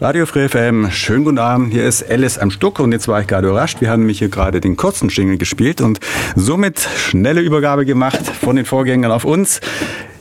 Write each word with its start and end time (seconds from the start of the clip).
Radio 0.00 0.26
Free 0.26 0.48
FM, 0.48 0.90
schönen 0.90 1.24
guten 1.24 1.38
Abend. 1.38 1.72
Hier 1.72 1.86
ist 1.86 2.10
Alice 2.10 2.36
am 2.38 2.50
Stuck 2.50 2.80
und 2.80 2.90
jetzt 2.90 3.06
war 3.06 3.20
ich 3.20 3.28
gerade 3.28 3.46
überrascht. 3.46 3.80
Wir 3.80 3.90
haben 3.90 4.00
nämlich 4.00 4.18
hier 4.18 4.28
gerade 4.28 4.60
den 4.60 4.76
kurzen 4.76 5.08
Jingle 5.08 5.38
gespielt 5.38 5.80
und 5.80 6.00
somit 6.34 6.80
schnelle 6.80 7.40
Übergabe 7.40 7.84
gemacht 7.84 8.20
von 8.26 8.56
den 8.56 8.64
Vorgängern 8.64 9.12
auf 9.12 9.24
uns. 9.24 9.60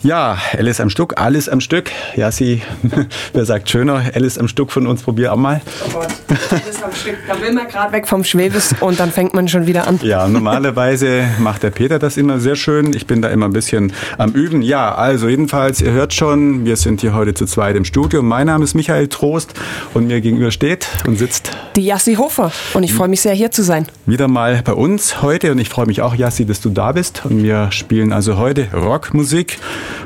Ja, 0.03 0.37
Alice 0.57 0.81
am 0.81 0.89
Stück, 0.89 1.13
alles 1.15 1.47
am 1.47 1.61
Stück. 1.61 1.89
Ja, 2.17 2.29
sie, 2.29 2.61
wer 3.33 3.45
sagt 3.45 3.69
schöner? 3.69 4.03
Alice 4.13 4.37
am 4.37 4.49
Stück 4.49 4.69
von 4.69 4.85
uns, 4.85 5.01
probier 5.01 5.31
auch 5.31 5.37
mal. 5.37 5.61
Oh 5.87 5.91
Gott, 5.93 6.07
Alice 6.51 6.83
am 6.83 6.91
Stück. 6.91 7.15
Da 7.25 7.39
will 7.41 7.53
man 7.53 7.69
gerade 7.69 7.93
weg 7.93 8.05
vom 8.05 8.25
Schwebes 8.25 8.75
und 8.81 8.99
dann 8.99 9.13
fängt 9.13 9.33
man 9.33 9.47
schon 9.47 9.65
wieder 9.65 9.87
an. 9.87 10.01
Ja, 10.03 10.27
normalerweise 10.27 11.23
macht 11.39 11.63
der 11.63 11.69
Peter 11.69 11.99
das 11.99 12.17
immer 12.17 12.41
sehr 12.41 12.57
schön. 12.57 12.93
Ich 12.93 13.07
bin 13.07 13.21
da 13.21 13.29
immer 13.29 13.45
ein 13.45 13.53
bisschen 13.53 13.93
am 14.17 14.33
Üben. 14.33 14.61
Ja, 14.61 14.93
also 14.93 15.29
jedenfalls, 15.29 15.79
ihr 15.79 15.91
hört 15.91 16.13
schon, 16.13 16.65
wir 16.65 16.75
sind 16.75 16.99
hier 16.99 17.13
heute 17.13 17.33
zu 17.33 17.45
zweit 17.45 17.77
im 17.77 17.85
Studio. 17.85 18.21
Mein 18.21 18.47
Name 18.47 18.65
ist 18.65 18.73
Michael 18.73 19.07
Trost 19.07 19.53
und 19.93 20.07
mir 20.07 20.19
gegenüber 20.19 20.51
steht 20.51 20.85
und 21.07 21.17
sitzt 21.17 21.51
die 21.77 21.85
Jassi 21.85 22.15
Hofer. 22.15 22.51
Und 22.73 22.83
ich 22.83 22.93
freue 22.93 23.07
mich 23.07 23.21
sehr, 23.21 23.33
hier 23.33 23.51
zu 23.51 23.63
sein. 23.63 23.87
Wieder 24.05 24.27
mal 24.27 24.61
bei 24.65 24.73
uns 24.73 25.21
heute 25.21 25.53
und 25.53 25.59
ich 25.59 25.69
freue 25.69 25.85
mich 25.85 26.01
auch, 26.01 26.13
Jassi, 26.13 26.45
dass 26.45 26.59
du 26.59 26.71
da 26.71 26.91
bist. 26.91 27.21
Und 27.23 27.41
wir 27.41 27.71
spielen 27.71 28.11
also 28.11 28.37
heute 28.37 28.67
Rockmusik. 28.73 29.59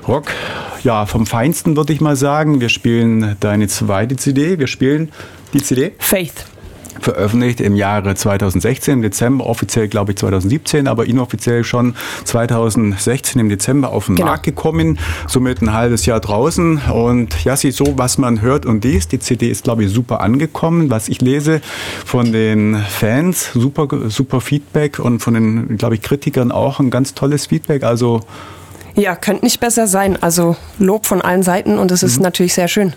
Rock, 0.07 0.25
ja, 0.83 1.05
vom 1.05 1.25
Feinsten 1.25 1.75
würde 1.75 1.93
ich 1.93 2.01
mal 2.01 2.15
sagen. 2.15 2.61
Wir 2.61 2.69
spielen 2.69 3.35
deine 3.39 3.67
zweite 3.67 4.15
CD. 4.15 4.59
Wir 4.59 4.67
spielen 4.67 5.11
die 5.53 5.61
CD. 5.61 5.93
Faith 5.99 6.45
veröffentlicht 7.01 7.61
im 7.61 7.75
Jahre 7.75 8.15
2016, 8.15 8.95
im 8.95 9.01
Dezember, 9.01 9.45
offiziell 9.45 9.87
glaube 9.87 10.11
ich 10.11 10.17
2017, 10.17 10.87
aber 10.87 11.05
inoffiziell 11.05 11.63
schon 11.63 11.95
2016 12.25 13.39
im 13.39 13.49
Dezember 13.49 13.91
auf 13.91 14.07
den 14.07 14.15
genau. 14.15 14.29
Markt 14.29 14.43
gekommen, 14.43 14.99
somit 15.27 15.61
ein 15.61 15.73
halbes 15.73 16.05
Jahr 16.05 16.19
draußen 16.19 16.81
und 16.93 17.43
ja, 17.43 17.55
sie 17.55 17.71
so, 17.71 17.97
was 17.97 18.17
man 18.17 18.41
hört 18.41 18.65
und 18.65 18.83
liest, 18.83 19.11
die 19.11 19.19
CD 19.19 19.49
ist 19.49 19.63
glaube 19.63 19.85
ich 19.85 19.91
super 19.91 20.21
angekommen, 20.21 20.89
was 20.89 21.09
ich 21.09 21.21
lese 21.21 21.61
von 22.05 22.31
den 22.31 22.77
Fans, 22.89 23.51
super, 23.53 23.87
super 24.09 24.41
Feedback 24.41 24.99
und 24.99 25.19
von 25.19 25.33
den, 25.33 25.77
glaube 25.77 25.95
ich, 25.95 26.01
Kritikern 26.01 26.51
auch 26.51 26.79
ein 26.79 26.89
ganz 26.89 27.13
tolles 27.13 27.47
Feedback, 27.47 27.83
also 27.83 28.21
ja, 28.97 29.15
könnte 29.15 29.45
nicht 29.45 29.59
besser 29.59 29.85
sein. 29.85 30.17
Also 30.21 30.55
Lob 30.79 31.05
von 31.05 31.21
allen 31.21 31.43
Seiten 31.43 31.77
und 31.77 31.91
es 31.91 32.01
ist 32.01 32.17
mhm. 32.17 32.23
natürlich 32.23 32.55
sehr 32.55 32.67
schön. 32.67 32.93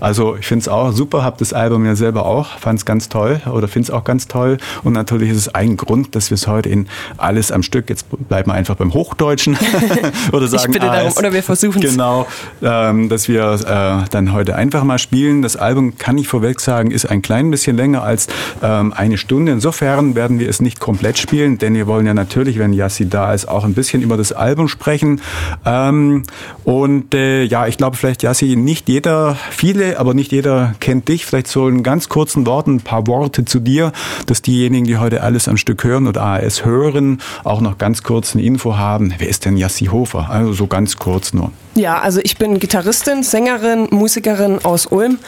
Also 0.00 0.36
ich 0.36 0.46
finde 0.46 0.62
es 0.62 0.68
auch 0.68 0.92
super, 0.92 1.22
habe 1.22 1.36
das 1.38 1.52
Album 1.52 1.86
ja 1.86 1.94
selber 1.94 2.26
auch, 2.26 2.58
fand 2.58 2.80
es 2.80 2.84
ganz 2.84 3.08
toll 3.08 3.40
oder 3.50 3.68
finde 3.68 3.86
es 3.86 3.90
auch 3.90 4.04
ganz 4.04 4.26
toll. 4.26 4.58
Und 4.82 4.92
natürlich 4.92 5.30
ist 5.30 5.36
es 5.36 5.54
ein 5.54 5.76
Grund, 5.76 6.14
dass 6.16 6.30
wir 6.30 6.34
es 6.34 6.48
heute 6.48 6.68
in 6.68 6.88
alles 7.16 7.52
am 7.52 7.62
Stück, 7.62 7.88
jetzt 7.88 8.06
bleiben 8.28 8.50
wir 8.50 8.54
einfach 8.54 8.74
beim 8.74 8.92
Hochdeutschen 8.94 9.56
oder 10.32 10.48
sagen 10.48 10.72
ich 10.72 10.80
bitte 10.80 10.92
darum, 10.92 11.12
oder 11.16 11.32
wir 11.32 11.42
versuchen 11.42 11.82
es. 11.82 11.92
Genau, 11.92 12.26
ähm, 12.60 13.08
dass 13.08 13.28
wir 13.28 13.52
äh, 13.52 14.08
dann 14.10 14.32
heute 14.32 14.56
einfach 14.56 14.82
mal 14.82 14.98
spielen. 14.98 15.42
Das 15.42 15.56
Album, 15.56 15.98
kann 15.98 16.18
ich 16.18 16.26
vorweg 16.26 16.60
sagen, 16.60 16.90
ist 16.90 17.06
ein 17.06 17.22
klein 17.22 17.50
bisschen 17.50 17.76
länger 17.76 18.02
als 18.02 18.26
ähm, 18.62 18.92
eine 18.92 19.18
Stunde. 19.18 19.52
Insofern 19.52 20.16
werden 20.16 20.40
wir 20.40 20.48
es 20.48 20.60
nicht 20.60 20.80
komplett 20.80 21.18
spielen, 21.18 21.58
denn 21.58 21.74
wir 21.74 21.86
wollen 21.86 22.06
ja 22.06 22.14
natürlich, 22.14 22.58
wenn 22.58 22.72
Yassi 22.72 23.08
da 23.08 23.32
ist, 23.32 23.48
auch 23.48 23.64
ein 23.64 23.74
bisschen 23.74 24.02
über 24.02 24.16
das 24.16 24.32
Album 24.32 24.66
sprechen. 24.66 25.20
Ähm, 25.64 26.24
und 26.64 27.14
äh, 27.14 27.42
ja, 27.42 27.66
ich 27.66 27.76
glaube 27.76 27.96
vielleicht, 27.96 28.22
Jassi, 28.22 28.56
nicht 28.56 28.88
jeder, 28.88 29.36
viele, 29.50 29.98
aber 29.98 30.14
nicht 30.14 30.32
jeder 30.32 30.74
kennt 30.80 31.08
dich. 31.08 31.26
Vielleicht 31.26 31.48
so 31.48 31.68
in 31.68 31.82
ganz 31.82 32.08
kurzen 32.08 32.46
Worten 32.46 32.76
ein 32.76 32.80
paar 32.80 33.06
Worte 33.06 33.44
zu 33.44 33.60
dir, 33.60 33.92
dass 34.26 34.42
diejenigen, 34.42 34.86
die 34.86 34.98
heute 34.98 35.22
alles 35.22 35.48
am 35.48 35.56
Stück 35.56 35.84
hören 35.84 36.06
oder 36.06 36.22
AS 36.22 36.64
hören, 36.64 37.20
auch 37.44 37.60
noch 37.60 37.78
ganz 37.78 38.02
kurz 38.02 38.34
eine 38.34 38.44
Info 38.44 38.76
haben. 38.76 39.14
Wer 39.18 39.28
ist 39.28 39.44
denn 39.44 39.56
Jassi 39.56 39.86
Hofer? 39.86 40.30
Also 40.30 40.52
so 40.52 40.66
ganz 40.66 40.96
kurz 40.96 41.32
nur. 41.32 41.52
Ja, 41.74 42.00
also 42.00 42.20
ich 42.22 42.38
bin 42.38 42.58
Gitarristin, 42.58 43.22
Sängerin, 43.22 43.88
Musikerin 43.90 44.64
aus 44.64 44.86
Ulm 44.86 45.18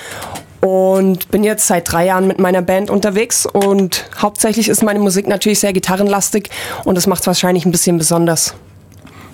und 0.60 1.30
bin 1.30 1.44
jetzt 1.44 1.66
seit 1.66 1.90
drei 1.90 2.06
Jahren 2.06 2.26
mit 2.26 2.38
meiner 2.38 2.62
Band 2.62 2.90
unterwegs 2.90 3.46
und 3.46 4.08
hauptsächlich 4.20 4.68
ist 4.68 4.82
meine 4.82 4.98
Musik 4.98 5.28
natürlich 5.28 5.60
sehr 5.60 5.72
gitarrenlastig 5.72 6.50
und 6.84 6.96
das 6.96 7.06
macht 7.06 7.20
es 7.20 7.26
wahrscheinlich 7.26 7.66
ein 7.66 7.72
bisschen 7.72 7.98
besonders. 7.98 8.54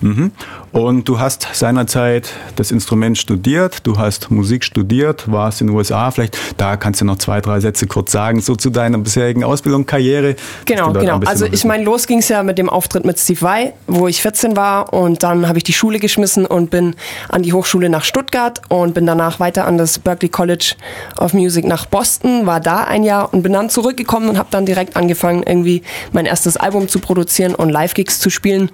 Mhm. 0.03 0.31
Und 0.73 1.07
du 1.07 1.19
hast 1.19 1.47
seinerzeit 1.53 2.33
das 2.55 2.71
Instrument 2.71 3.17
studiert, 3.17 3.85
du 3.85 3.97
hast 3.97 4.31
Musik 4.31 4.63
studiert, 4.63 5.31
warst 5.31 5.61
in 5.61 5.67
den 5.67 5.75
USA. 5.75 6.11
Vielleicht 6.11 6.37
da 6.57 6.75
kannst 6.77 6.99
du 6.99 7.05
noch 7.05 7.17
zwei, 7.17 7.41
drei 7.41 7.59
Sätze 7.59 7.87
kurz 7.87 8.11
sagen, 8.11 8.41
so 8.41 8.55
zu 8.55 8.69
deiner 8.69 8.97
bisherigen 8.97 9.43
Ausbildung, 9.43 9.85
Karriere. 9.85 10.35
Genau, 10.65 10.91
genau. 10.91 11.19
Also 11.25 11.45
ich 11.45 11.63
meine, 11.63 11.83
los 11.83 12.05
ging 12.07 12.19
es 12.19 12.27
ja 12.27 12.43
mit 12.43 12.57
dem 12.57 12.69
Auftritt 12.69 13.05
mit 13.05 13.17
Steve 13.17 13.41
Vai, 13.41 13.73
wo 13.87 14.07
ich 14.07 14.21
14 14.21 14.57
war 14.57 14.93
und 14.93 15.23
dann 15.23 15.47
habe 15.47 15.57
ich 15.57 15.63
die 15.63 15.73
Schule 15.73 15.99
geschmissen 15.99 16.45
und 16.45 16.69
bin 16.69 16.95
an 17.29 17.43
die 17.43 17.53
Hochschule 17.53 17.89
nach 17.89 18.03
Stuttgart 18.03 18.61
und 18.69 18.93
bin 18.93 19.05
danach 19.05 19.39
weiter 19.39 19.65
an 19.65 19.77
das 19.77 19.99
Berklee 19.99 20.29
College 20.29 20.75
of 21.17 21.33
Music 21.33 21.65
nach 21.65 21.85
Boston, 21.85 22.45
war 22.45 22.59
da 22.59 22.83
ein 22.83 23.03
Jahr 23.03 23.33
und 23.33 23.43
bin 23.43 23.53
dann 23.53 23.69
zurückgekommen 23.69 24.27
und 24.29 24.37
habe 24.37 24.49
dann 24.51 24.65
direkt 24.65 24.97
angefangen, 24.97 25.43
irgendwie 25.43 25.81
mein 26.11 26.25
erstes 26.25 26.57
Album 26.57 26.89
zu 26.89 26.99
produzieren 26.99 27.55
und 27.55 27.69
Live-Gigs 27.69 28.19
zu 28.19 28.29
spielen 28.29 28.69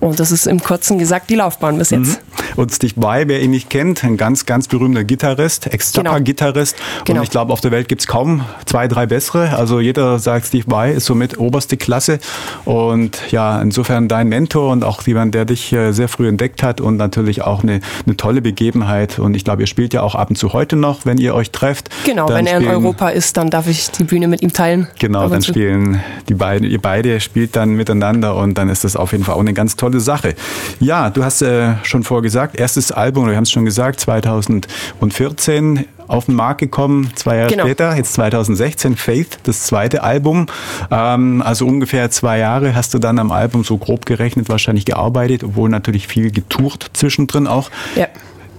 und 0.00 0.18
das 0.18 0.32
ist 0.32 0.46
im 0.46 0.62
Kurzen 0.62 0.98
gesagt 0.98 1.30
die 1.30 1.36
Laufbahn 1.36 1.78
bis 1.78 1.90
jetzt. 1.90 2.20
Mhm. 2.20 2.39
Und 2.56 2.72
Steve 2.72 2.94
Vai, 2.96 3.28
wer 3.28 3.42
ihn 3.42 3.50
nicht 3.50 3.68
kennt, 3.68 4.02
ein 4.02 4.16
ganz, 4.16 4.46
ganz 4.46 4.68
berühmter 4.68 5.04
Gitarrist, 5.04 5.66
Ex-Zappa-Gitarrist. 5.66 6.76
Genau. 6.76 7.04
genau. 7.04 7.18
Und 7.18 7.24
ich 7.24 7.30
glaube, 7.30 7.52
auf 7.52 7.60
der 7.60 7.70
Welt 7.70 7.88
gibt 7.88 8.02
es 8.02 8.06
kaum 8.06 8.44
zwei, 8.64 8.88
drei 8.88 9.06
bessere. 9.06 9.56
Also 9.56 9.80
jeder 9.80 10.18
sagt, 10.18 10.46
Steve 10.46 10.64
Vai 10.66 10.92
ist 10.92 11.06
somit 11.06 11.38
oberste 11.38 11.76
Klasse. 11.76 12.18
Und 12.64 13.20
ja, 13.30 13.60
insofern 13.60 14.08
dein 14.08 14.28
Mentor 14.28 14.72
und 14.72 14.84
auch 14.84 15.06
jemand, 15.06 15.34
der 15.34 15.44
dich 15.44 15.72
äh, 15.72 15.92
sehr 15.92 16.08
früh 16.08 16.28
entdeckt 16.28 16.62
hat 16.62 16.80
und 16.80 16.96
natürlich 16.96 17.42
auch 17.42 17.62
eine, 17.62 17.80
eine 18.06 18.16
tolle 18.16 18.40
Begebenheit. 18.40 19.18
Und 19.18 19.34
ich 19.34 19.44
glaube, 19.44 19.62
ihr 19.62 19.66
spielt 19.66 19.92
ja 19.92 20.02
auch 20.02 20.14
ab 20.14 20.30
und 20.30 20.36
zu 20.36 20.52
heute 20.54 20.76
noch, 20.76 21.04
wenn 21.04 21.18
ihr 21.18 21.34
euch 21.34 21.50
trefft. 21.50 21.90
Genau, 22.04 22.28
wenn 22.28 22.46
er 22.46 22.58
in 22.58 22.68
Europa 22.68 23.10
ist, 23.10 23.36
dann 23.36 23.50
darf 23.50 23.66
ich 23.66 23.90
die 23.90 24.04
Bühne 24.04 24.28
mit 24.28 24.42
ihm 24.42 24.52
teilen. 24.52 24.88
Genau, 24.98 25.28
dann 25.28 25.42
spielen 25.42 26.00
die 26.28 26.34
beiden, 26.34 26.68
ihr 26.68 26.80
beide 26.80 27.20
spielt 27.20 27.54
dann 27.56 27.74
miteinander 27.74 28.36
und 28.36 28.54
dann 28.54 28.68
ist 28.68 28.84
das 28.84 28.96
auf 28.96 29.12
jeden 29.12 29.24
Fall 29.24 29.34
auch 29.34 29.40
eine 29.40 29.52
ganz 29.52 29.76
tolle 29.76 29.90
tolle 29.90 30.00
Sache. 30.00 30.34
Ja, 30.78 31.10
du 31.10 31.24
hast 31.24 31.42
äh, 31.42 31.74
schon 31.82 32.02
vorgesagt, 32.02 32.39
erstes 32.54 32.92
Album, 32.92 33.26
wir 33.28 33.36
haben 33.36 33.44
es 33.44 33.50
schon 33.50 33.64
gesagt, 33.64 34.00
2014 34.00 35.86
auf 36.10 36.26
den 36.26 36.34
Markt 36.34 36.60
gekommen, 36.60 37.10
zwei 37.14 37.36
Jahre 37.36 37.50
genau. 37.50 37.64
später, 37.64 37.96
jetzt 37.96 38.14
2016, 38.14 38.96
Faith, 38.96 39.38
das 39.44 39.64
zweite 39.64 40.02
Album. 40.02 40.46
Ähm, 40.90 41.40
also 41.42 41.66
ungefähr 41.66 42.10
zwei 42.10 42.38
Jahre 42.38 42.74
hast 42.74 42.94
du 42.94 42.98
dann 42.98 43.18
am 43.18 43.30
Album 43.30 43.62
so 43.62 43.78
grob 43.78 44.06
gerechnet 44.06 44.48
wahrscheinlich 44.48 44.84
gearbeitet, 44.84 45.44
obwohl 45.44 45.68
natürlich 45.68 46.08
viel 46.08 46.30
getourt 46.32 46.90
zwischendrin 46.94 47.46
auch. 47.46 47.70
Ja. 47.94 48.08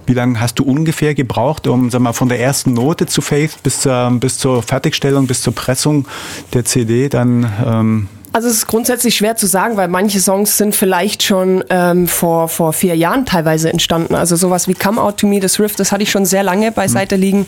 Wie 0.06 0.14
lange 0.14 0.40
hast 0.40 0.58
du 0.58 0.64
ungefähr 0.64 1.14
gebraucht, 1.14 1.66
um 1.66 1.90
sag 1.90 2.00
mal, 2.00 2.12
von 2.12 2.28
der 2.28 2.40
ersten 2.40 2.72
Note 2.72 3.06
zu 3.06 3.20
Faith 3.20 3.62
bis 3.62 3.80
zur, 3.80 4.10
bis 4.12 4.38
zur 4.38 4.62
Fertigstellung, 4.62 5.26
bis 5.26 5.42
zur 5.42 5.54
Pressung 5.54 6.06
der 6.54 6.64
CD 6.64 7.08
dann 7.08 7.52
ähm, 7.64 8.08
also 8.32 8.48
es 8.48 8.54
ist 8.54 8.66
grundsätzlich 8.66 9.14
schwer 9.14 9.36
zu 9.36 9.46
sagen, 9.46 9.76
weil 9.76 9.88
manche 9.88 10.18
Songs 10.18 10.56
sind 10.56 10.74
vielleicht 10.74 11.22
schon 11.22 11.62
ähm, 11.68 12.08
vor, 12.08 12.48
vor 12.48 12.72
vier 12.72 12.96
Jahren 12.96 13.26
teilweise 13.26 13.70
entstanden. 13.70 14.14
Also 14.14 14.36
sowas 14.36 14.68
wie 14.68 14.74
Come 14.74 15.00
Out 15.00 15.18
to 15.18 15.26
Me, 15.26 15.38
das 15.40 15.60
Riff, 15.60 15.76
das 15.76 15.92
hatte 15.92 16.02
ich 16.02 16.10
schon 16.10 16.24
sehr 16.24 16.42
lange 16.42 16.72
beiseite 16.72 17.16
mhm. 17.16 17.22
liegen. 17.22 17.46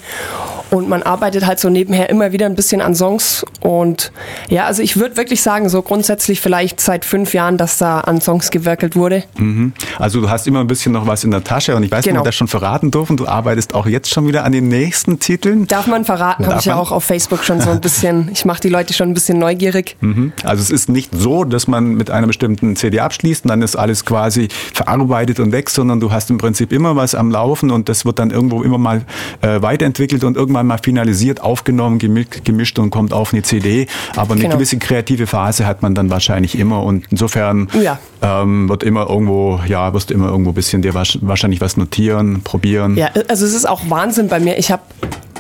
Und 0.70 0.88
man 0.88 1.02
arbeitet 1.02 1.46
halt 1.46 1.60
so 1.60 1.68
nebenher 1.68 2.10
immer 2.10 2.32
wieder 2.32 2.46
ein 2.46 2.54
bisschen 2.54 2.80
an 2.80 2.94
Songs. 2.94 3.44
Und 3.60 4.12
ja, 4.48 4.66
also 4.66 4.82
ich 4.82 4.96
würde 4.96 5.16
wirklich 5.16 5.42
sagen, 5.42 5.68
so 5.68 5.82
grundsätzlich 5.82 6.40
vielleicht 6.40 6.80
seit 6.80 7.04
fünf 7.04 7.34
Jahren, 7.34 7.58
dass 7.58 7.78
da 7.78 8.00
an 8.00 8.20
Songs 8.20 8.50
gewirkelt 8.50 8.96
wurde. 8.96 9.24
Mhm. 9.36 9.72
Also 9.98 10.20
du 10.20 10.30
hast 10.30 10.46
immer 10.46 10.60
ein 10.60 10.66
bisschen 10.66 10.92
noch 10.92 11.06
was 11.06 11.24
in 11.24 11.30
der 11.30 11.44
Tasche 11.44 11.76
und 11.76 11.82
ich 11.82 11.90
weiß 11.90 12.04
genau. 12.04 12.14
nicht, 12.14 12.20
ob 12.20 12.24
wir 12.24 12.28
das 12.28 12.34
schon 12.34 12.48
verraten 12.48 12.90
dürfen. 12.90 13.16
Du 13.16 13.26
arbeitest 13.26 13.74
auch 13.74 13.86
jetzt 13.86 14.10
schon 14.10 14.26
wieder 14.26 14.44
an 14.44 14.52
den 14.52 14.68
nächsten 14.68 15.18
Titeln. 15.18 15.66
Darf 15.66 15.86
man 15.86 16.04
verraten, 16.04 16.46
habe 16.46 16.58
ich 16.58 16.64
ja 16.64 16.76
auch 16.76 16.92
auf 16.92 17.04
Facebook 17.04 17.44
schon 17.44 17.60
so 17.60 17.70
ein 17.70 17.80
bisschen, 17.82 18.30
ich 18.32 18.44
mache 18.44 18.60
die 18.60 18.68
Leute 18.68 18.92
schon 18.92 19.08
ein 19.08 19.14
bisschen 19.14 19.38
neugierig. 19.38 19.96
Mhm. 20.00 20.32
Also 20.42 20.62
es 20.62 20.70
ist 20.70 20.88
nicht 20.88 21.12
so, 21.14 21.44
dass 21.44 21.68
man 21.68 21.94
mit 21.94 22.10
einer 22.10 22.26
bestimmten 22.26 22.76
CD 22.76 23.00
abschließt 23.00 23.44
und 23.44 23.50
dann 23.50 23.62
ist 23.62 23.76
alles 23.76 24.04
quasi 24.04 24.48
verarbeitet 24.72 25.40
und 25.40 25.52
weg, 25.52 25.70
sondern 25.70 26.00
du 26.00 26.10
hast 26.10 26.30
im 26.30 26.38
Prinzip 26.38 26.72
immer 26.72 26.96
was 26.96 27.14
am 27.14 27.30
Laufen 27.30 27.70
und 27.70 27.88
das 27.88 28.04
wird 28.04 28.18
dann 28.18 28.30
irgendwo 28.30 28.62
immer 28.62 28.78
mal 28.78 29.02
äh, 29.42 29.62
weiterentwickelt 29.62 30.24
und 30.24 30.36
irgendwann 30.54 30.66
mal 30.66 30.78
finalisiert, 30.78 31.40
aufgenommen, 31.40 31.98
gemischt 31.98 32.78
und 32.78 32.90
kommt 32.90 33.12
auf 33.12 33.32
eine 33.32 33.42
CD. 33.42 33.86
Aber 34.16 34.32
eine 34.32 34.42
genau. 34.42 34.54
gewisse 34.54 34.78
kreative 34.78 35.26
Phase 35.26 35.66
hat 35.66 35.82
man 35.82 35.94
dann 35.94 36.10
wahrscheinlich 36.10 36.58
immer 36.58 36.82
und 36.82 37.06
insofern 37.10 37.68
ja. 37.80 37.98
Ähm, 38.24 38.68
wird 38.68 38.82
immer 38.82 39.08
irgendwo, 39.08 39.60
ja, 39.68 39.92
wirst 39.92 40.10
du 40.10 40.14
immer 40.14 40.28
irgendwo 40.28 40.50
ein 40.50 40.54
bisschen 40.54 40.80
dir 40.82 40.94
wahrscheinlich 40.94 41.60
was 41.60 41.76
notieren, 41.76 42.42
probieren. 42.42 42.96
Ja, 42.96 43.10
also 43.28 43.44
es 43.44 43.52
ist 43.54 43.68
auch 43.68 43.82
Wahnsinn 43.90 44.28
bei 44.28 44.40
mir. 44.40 44.58
Ich 44.58 44.72
habe 44.72 44.82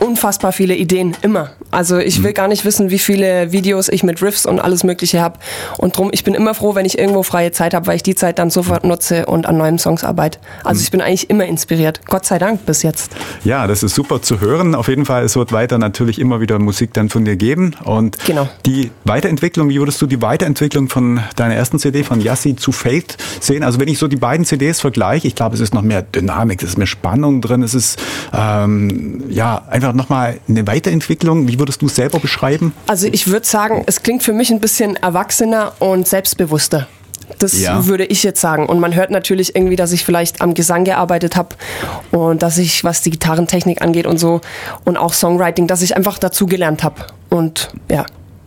unfassbar 0.00 0.52
viele 0.52 0.74
Ideen, 0.76 1.16
immer. 1.22 1.50
Also 1.70 1.98
ich 1.98 2.22
will 2.22 2.30
mhm. 2.30 2.34
gar 2.34 2.48
nicht 2.48 2.64
wissen, 2.64 2.90
wie 2.90 2.98
viele 2.98 3.52
Videos 3.52 3.88
ich 3.88 4.02
mit 4.02 4.22
Riffs 4.22 4.46
und 4.46 4.60
alles 4.60 4.84
Mögliche 4.84 5.20
habe. 5.20 5.38
Und 5.78 5.96
drum, 5.96 6.10
ich 6.12 6.24
bin 6.24 6.34
immer 6.34 6.54
froh, 6.54 6.74
wenn 6.74 6.86
ich 6.86 6.98
irgendwo 6.98 7.22
freie 7.22 7.52
Zeit 7.52 7.74
habe, 7.74 7.86
weil 7.86 7.96
ich 7.96 8.02
die 8.02 8.14
Zeit 8.14 8.38
dann 8.38 8.50
sofort 8.50 8.84
nutze 8.84 9.26
und 9.26 9.46
an 9.46 9.56
neuen 9.56 9.78
Songs 9.78 10.04
arbeite. 10.04 10.38
Also 10.62 10.78
mhm. 10.78 10.84
ich 10.84 10.90
bin 10.90 11.00
eigentlich 11.00 11.30
immer 11.30 11.46
inspiriert. 11.46 12.06
Gott 12.06 12.26
sei 12.26 12.38
Dank 12.38 12.66
bis 12.66 12.82
jetzt. 12.82 13.12
Ja, 13.44 13.66
das 13.66 13.82
ist 13.82 13.94
super 13.94 14.22
zu 14.22 14.40
hören. 14.40 14.74
Auf 14.74 14.88
jeden 14.88 15.04
Fall, 15.04 15.24
es 15.24 15.36
wird 15.36 15.52
weiter 15.52 15.78
natürlich 15.78 16.20
immer 16.20 16.40
wieder 16.40 16.58
Musik 16.58 16.92
dann 16.92 17.08
von 17.08 17.24
dir 17.24 17.36
geben. 17.36 17.74
Und 17.84 18.18
genau. 18.24 18.48
die 18.66 18.90
Weiterentwicklung, 19.04 19.68
wie 19.68 19.78
würdest 19.78 20.00
du 20.02 20.06
die 20.06 20.22
Weiterentwicklung 20.22 20.88
von 20.88 21.20
deiner 21.36 21.54
ersten 21.54 21.78
CD 21.78 22.04
von 22.04 22.20
Yassi 22.20 22.56
zu 22.56 22.72
Fate 22.74 23.16
sehen? 23.40 23.62
Also 23.62 23.80
wenn 23.80 23.88
ich 23.88 23.98
so 23.98 24.08
die 24.08 24.16
beiden 24.16 24.44
CDs 24.44 24.80
vergleiche, 24.80 25.26
ich 25.26 25.34
glaube, 25.34 25.54
es 25.54 25.60
ist 25.60 25.74
noch 25.74 25.82
mehr 25.82 26.02
Dynamik, 26.02 26.62
es 26.62 26.70
ist 26.70 26.78
mehr 26.78 26.86
Spannung 26.86 27.40
drin, 27.40 27.62
es 27.62 27.74
ist 27.74 27.98
ähm, 28.32 29.24
ja 29.28 29.62
einfach 29.68 29.92
nochmal 29.92 30.40
eine 30.48 30.66
Weiterentwicklung. 30.66 31.48
Wie 31.48 31.58
würdest 31.58 31.82
du 31.82 31.86
es 31.86 31.96
selber 31.96 32.18
beschreiben? 32.18 32.72
Also 32.86 33.06
ich 33.10 33.28
würde 33.28 33.46
sagen, 33.46 33.84
es 33.86 34.02
klingt 34.02 34.22
für 34.22 34.32
mich 34.32 34.50
ein 34.50 34.60
bisschen 34.60 34.96
erwachsener 34.96 35.72
und 35.78 36.06
selbstbewusster. 36.06 36.86
Das 37.38 37.58
ja. 37.58 37.86
würde 37.86 38.04
ich 38.04 38.22
jetzt 38.22 38.40
sagen. 38.40 38.66
Und 38.66 38.80
man 38.80 38.94
hört 38.94 39.10
natürlich 39.10 39.56
irgendwie, 39.56 39.76
dass 39.76 39.92
ich 39.92 40.04
vielleicht 40.04 40.40
am 40.40 40.54
Gesang 40.54 40.84
gearbeitet 40.84 41.36
habe 41.36 41.56
und 42.10 42.42
dass 42.42 42.58
ich, 42.58 42.84
was 42.84 43.02
die 43.02 43.10
Gitarrentechnik 43.10 43.82
angeht 43.82 44.06
und 44.06 44.18
so 44.18 44.40
und 44.84 44.96
auch 44.96 45.12
Songwriting, 45.12 45.66
dass 45.66 45.82
ich 45.82 45.96
einfach 45.96 46.18
dazugelernt 46.18 46.82
habe. 46.82 47.06
Und 47.30 47.70
ja. 47.90 48.04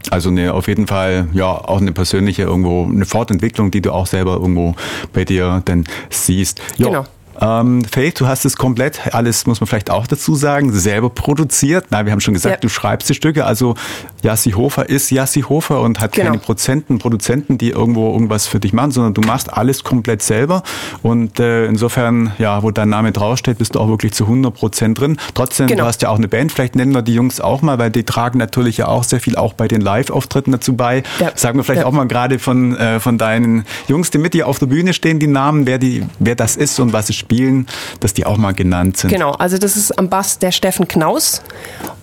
Also 0.09 0.29
eine, 0.29 0.53
auf 0.53 0.67
jeden 0.67 0.87
Fall, 0.87 1.27
ja, 1.33 1.47
auch 1.47 1.81
eine 1.81 1.91
persönliche 1.91 2.43
irgendwo, 2.43 2.85
eine 2.85 3.05
Fortentwicklung, 3.05 3.71
die 3.71 3.81
du 3.81 3.91
auch 3.91 4.07
selber 4.07 4.33
irgendwo 4.33 4.75
bei 5.13 5.25
dir 5.25 5.61
dann 5.65 5.85
siehst. 6.09 6.61
Jo. 6.77 6.87
Genau. 6.87 7.05
Ähm, 7.39 7.83
Faith, 7.85 8.19
du 8.19 8.27
hast 8.27 8.45
es 8.45 8.57
komplett, 8.57 9.13
alles 9.13 9.45
muss 9.45 9.59
man 9.59 9.67
vielleicht 9.67 9.89
auch 9.89 10.07
dazu 10.07 10.35
sagen, 10.35 10.71
selber 10.71 11.09
produziert. 11.09 11.85
Na, 11.89 12.05
wir 12.05 12.11
haben 12.11 12.19
schon 12.19 12.33
gesagt, 12.33 12.55
ja. 12.55 12.59
du 12.59 12.69
schreibst 12.69 13.09
die 13.09 13.13
Stücke. 13.13 13.45
Also 13.45 13.75
Jassi 14.23 14.51
Hofer 14.51 14.89
ist 14.89 15.11
Jassi 15.11 15.41
Hofer 15.41 15.81
und 15.81 15.99
hat 15.99 16.13
genau. 16.13 16.27
keine 16.27 16.39
Prozenten, 16.39 16.99
Produzenten, 16.99 17.57
die 17.57 17.69
irgendwo 17.69 18.11
irgendwas 18.11 18.47
für 18.47 18.59
dich 18.59 18.73
machen, 18.73 18.91
sondern 18.91 19.13
du 19.13 19.21
machst 19.21 19.53
alles 19.53 19.83
komplett 19.83 20.21
selber. 20.21 20.63
Und 21.03 21.39
äh, 21.39 21.65
insofern, 21.65 22.33
ja, 22.39 22.63
wo 22.63 22.71
dein 22.71 22.89
Name 22.89 23.11
draufsteht, 23.11 23.59
bist 23.59 23.75
du 23.75 23.79
auch 23.79 23.87
wirklich 23.87 24.13
zu 24.13 24.23
100 24.23 24.53
Prozent 24.53 24.99
drin. 24.99 25.17
Trotzdem, 25.33 25.67
genau. 25.67 25.83
du 25.83 25.87
hast 25.87 26.01
ja 26.01 26.09
auch 26.09 26.17
eine 26.17 26.27
Band. 26.27 26.51
Vielleicht 26.51 26.75
nennen 26.75 26.93
wir 26.93 27.01
die 27.01 27.13
Jungs 27.13 27.39
auch 27.39 27.61
mal, 27.61 27.77
weil 27.77 27.91
die 27.91 28.03
tragen 28.03 28.39
natürlich 28.39 28.77
ja 28.77 28.87
auch 28.87 29.03
sehr 29.03 29.19
viel 29.19 29.35
auch 29.35 29.53
bei 29.53 29.67
den 29.67 29.81
Live-Auftritten 29.81 30.51
dazu 30.51 30.75
bei. 30.75 31.03
Ja. 31.19 31.31
Sagen 31.35 31.59
wir 31.59 31.63
vielleicht 31.63 31.81
ja. 31.81 31.87
auch 31.87 31.91
mal 31.91 32.07
gerade 32.07 32.39
von, 32.39 32.75
äh, 32.75 32.99
von 32.99 33.17
deinen 33.17 33.65
Jungs, 33.87 34.09
die 34.11 34.17
mit 34.17 34.33
dir 34.33 34.47
auf 34.47 34.59
der 34.59 34.65
Bühne 34.67 34.93
stehen, 34.93 35.19
die 35.19 35.27
Namen, 35.27 35.65
wer, 35.65 35.77
die, 35.77 36.03
wer 36.19 36.35
das 36.35 36.55
ist 36.55 36.79
und 36.79 36.93
was 36.93 37.09
es 37.09 37.15
spielen, 37.27 37.67
dass 37.99 38.13
die 38.13 38.25
auch 38.25 38.37
mal 38.37 38.53
genannt 38.53 38.97
sind. 38.97 39.11
Genau, 39.11 39.31
also 39.31 39.57
das 39.57 39.75
ist 39.75 39.97
am 39.99 40.09
Bass 40.09 40.39
der 40.39 40.51
Steffen 40.51 40.87
Knaus 40.87 41.41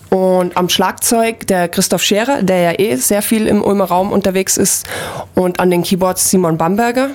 und 0.09 0.55
am 0.55 0.69
Schlagzeug 0.69 1.47
der 1.47 1.67
Christoph 1.67 2.03
Scherer, 2.03 2.43
der 2.43 2.59
ja 2.59 2.79
eh 2.79 2.95
sehr 2.95 3.23
viel 3.23 3.47
im 3.47 3.63
Ulmer 3.63 3.85
Raum 3.85 4.11
unterwegs 4.11 4.55
ist 4.55 4.85
und 5.33 5.59
an 5.59 5.71
den 5.71 5.81
Keyboards 5.81 6.29
Simon 6.29 6.57
Bamberger. 6.57 7.09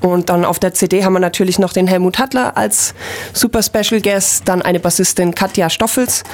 Und 0.00 0.30
dann 0.30 0.46
auf 0.46 0.58
der 0.58 0.72
CD 0.72 1.04
haben 1.04 1.12
wir 1.12 1.20
natürlich 1.20 1.58
noch 1.58 1.74
den 1.74 1.86
Helmut 1.86 2.18
Hattler 2.18 2.56
als 2.56 2.94
Super 3.34 3.62
Special 3.62 4.00
Guest, 4.00 4.48
dann 4.48 4.62
eine 4.62 4.80
Bassistin 4.80 5.34
Katja 5.34 5.68
Stoffels 5.68 6.24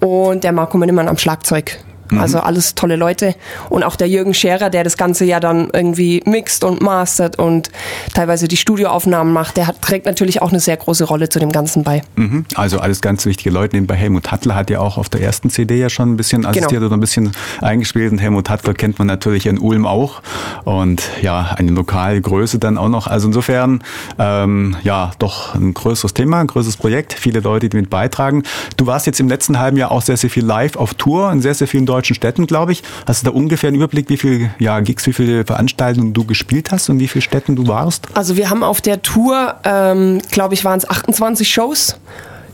und 0.00 0.42
der 0.42 0.52
Marco 0.52 0.78
Minnemann 0.78 1.08
am 1.08 1.18
Schlagzeug. 1.18 1.78
Mhm. 2.10 2.20
Also 2.20 2.40
alles 2.40 2.74
tolle 2.74 2.96
Leute. 2.96 3.34
Und 3.68 3.82
auch 3.82 3.96
der 3.96 4.08
Jürgen 4.08 4.34
Scherer, 4.34 4.70
der 4.70 4.84
das 4.84 4.96
Ganze 4.96 5.24
ja 5.24 5.40
dann 5.40 5.70
irgendwie 5.72 6.22
mixt 6.26 6.64
und 6.64 6.80
mastert 6.80 7.38
und 7.38 7.70
teilweise 8.14 8.48
die 8.48 8.56
Studioaufnahmen 8.56 9.32
macht, 9.32 9.56
der 9.56 9.66
hat, 9.66 9.82
trägt 9.82 10.06
natürlich 10.06 10.42
auch 10.42 10.50
eine 10.50 10.60
sehr 10.60 10.76
große 10.76 11.04
Rolle 11.04 11.28
zu 11.28 11.38
dem 11.38 11.52
Ganzen 11.52 11.82
bei. 11.84 12.02
Mhm. 12.16 12.44
Also 12.54 12.78
alles 12.78 13.00
ganz 13.00 13.26
wichtige 13.26 13.50
Leute. 13.50 13.76
Nebenbei 13.76 13.94
Helmut 13.96 14.30
Hattler 14.30 14.54
hat 14.54 14.70
ja 14.70 14.80
auch 14.80 14.98
auf 14.98 15.08
der 15.08 15.22
ersten 15.22 15.50
CD 15.50 15.78
ja 15.78 15.88
schon 15.88 16.12
ein 16.12 16.16
bisschen 16.16 16.42
genau. 16.42 16.50
assistiert 16.50 16.80
genau. 16.80 16.86
oder 16.86 16.96
ein 16.96 17.00
bisschen 17.00 17.32
eingespielt. 17.60 18.12
Und 18.12 18.18
Helmut 18.18 18.50
Hattler 18.50 18.74
kennt 18.74 18.98
man 18.98 19.06
natürlich 19.06 19.46
in 19.46 19.58
Ulm 19.58 19.86
auch. 19.86 20.22
Und 20.64 21.02
ja, 21.22 21.54
eine 21.56 21.70
Lokalgröße 21.72 22.58
dann 22.58 22.78
auch 22.78 22.88
noch. 22.88 23.06
Also 23.06 23.28
insofern, 23.28 23.82
ähm, 24.18 24.76
ja, 24.82 25.12
doch 25.18 25.54
ein 25.54 25.74
größeres 25.74 26.14
Thema, 26.14 26.40
ein 26.40 26.46
größeres 26.46 26.76
Projekt. 26.76 27.12
Viele 27.12 27.40
Leute, 27.40 27.68
die 27.68 27.76
mit 27.76 27.90
beitragen. 27.90 28.42
Du 28.76 28.86
warst 28.86 29.06
jetzt 29.06 29.20
im 29.20 29.28
letzten 29.28 29.58
halben 29.58 29.76
Jahr 29.76 29.90
auch 29.90 30.02
sehr, 30.02 30.16
sehr 30.16 30.30
viel 30.30 30.44
live 30.44 30.76
auf 30.76 30.94
Tour 30.94 31.30
in 31.32 31.40
sehr, 31.40 31.54
sehr 31.54 31.68
vielen 31.68 31.86
deutschen 31.94 32.14
Städten, 32.14 32.46
glaube 32.46 32.72
ich. 32.72 32.82
Hast 33.06 33.22
du 33.22 33.30
da 33.30 33.36
ungefähr 33.36 33.68
einen 33.68 33.76
Überblick, 33.76 34.08
wie 34.08 34.16
viele 34.16 34.50
ja, 34.58 34.80
Gigs, 34.80 35.06
wie 35.06 35.12
viele 35.12 35.44
Veranstaltungen 35.44 36.12
du 36.12 36.24
gespielt 36.24 36.70
hast 36.72 36.88
und 36.90 36.98
wie 36.98 37.08
viele 37.08 37.22
Städten 37.22 37.56
du 37.56 37.68
warst? 37.68 38.08
Also 38.14 38.36
wir 38.36 38.50
haben 38.50 38.62
auf 38.62 38.80
der 38.80 39.02
Tour, 39.02 39.54
ähm, 39.64 40.20
glaube 40.30 40.54
ich, 40.54 40.64
waren 40.64 40.78
es 40.78 40.88
28 40.88 41.48
Shows 41.48 41.96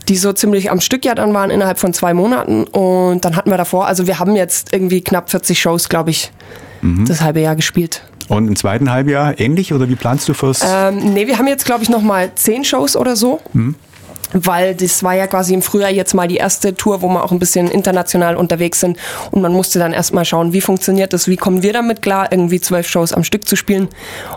die 0.09 0.17
so 0.17 0.33
ziemlich 0.33 0.71
am 0.71 0.81
Stück 0.81 1.05
ja 1.05 1.13
dann 1.13 1.31
waren 1.33 1.51
innerhalb 1.51 1.77
von 1.77 1.93
zwei 1.93 2.15
Monaten. 2.15 2.63
Und 2.63 3.23
dann 3.23 3.35
hatten 3.35 3.51
wir 3.51 3.57
davor, 3.57 3.85
also 3.85 4.07
wir 4.07 4.17
haben 4.17 4.35
jetzt 4.35 4.73
irgendwie 4.73 5.01
knapp 5.01 5.29
40 5.29 5.61
Shows, 5.61 5.89
glaube 5.89 6.09
ich, 6.09 6.31
mhm. 6.81 7.05
das 7.05 7.21
halbe 7.21 7.39
Jahr 7.39 7.55
gespielt. 7.55 8.01
Und 8.27 8.47
im 8.47 8.55
zweiten 8.55 8.91
Halbjahr 8.91 9.39
ähnlich 9.39 9.73
oder 9.73 9.87
wie 9.89 9.95
planst 9.95 10.27
du 10.27 10.33
fürs? 10.33 10.65
Ähm, 10.67 11.13
nee, 11.13 11.27
wir 11.27 11.37
haben 11.37 11.47
jetzt, 11.47 11.65
glaube 11.65 11.83
ich, 11.83 11.89
nochmal 11.89 12.31
zehn 12.33 12.65
Shows 12.65 12.95
oder 12.95 13.15
so. 13.15 13.39
Mhm 13.53 13.75
weil 14.33 14.75
das 14.75 15.03
war 15.03 15.13
ja 15.13 15.27
quasi 15.27 15.53
im 15.53 15.61
Frühjahr 15.61 15.91
jetzt 15.91 16.13
mal 16.13 16.27
die 16.27 16.37
erste 16.37 16.75
Tour, 16.75 17.01
wo 17.01 17.07
wir 17.07 17.23
auch 17.23 17.31
ein 17.31 17.39
bisschen 17.39 17.69
international 17.69 18.35
unterwegs 18.35 18.79
sind 18.79 18.97
und 19.31 19.41
man 19.41 19.53
musste 19.53 19.79
dann 19.79 19.93
erstmal 19.93 20.25
schauen, 20.25 20.53
wie 20.53 20.61
funktioniert 20.61 21.13
das, 21.13 21.27
wie 21.27 21.37
kommen 21.37 21.63
wir 21.63 21.73
damit 21.73 22.01
klar, 22.01 22.31
irgendwie 22.31 22.61
zwölf 22.61 22.87
Shows 22.87 23.13
am 23.13 23.23
Stück 23.23 23.47
zu 23.47 23.55
spielen 23.55 23.89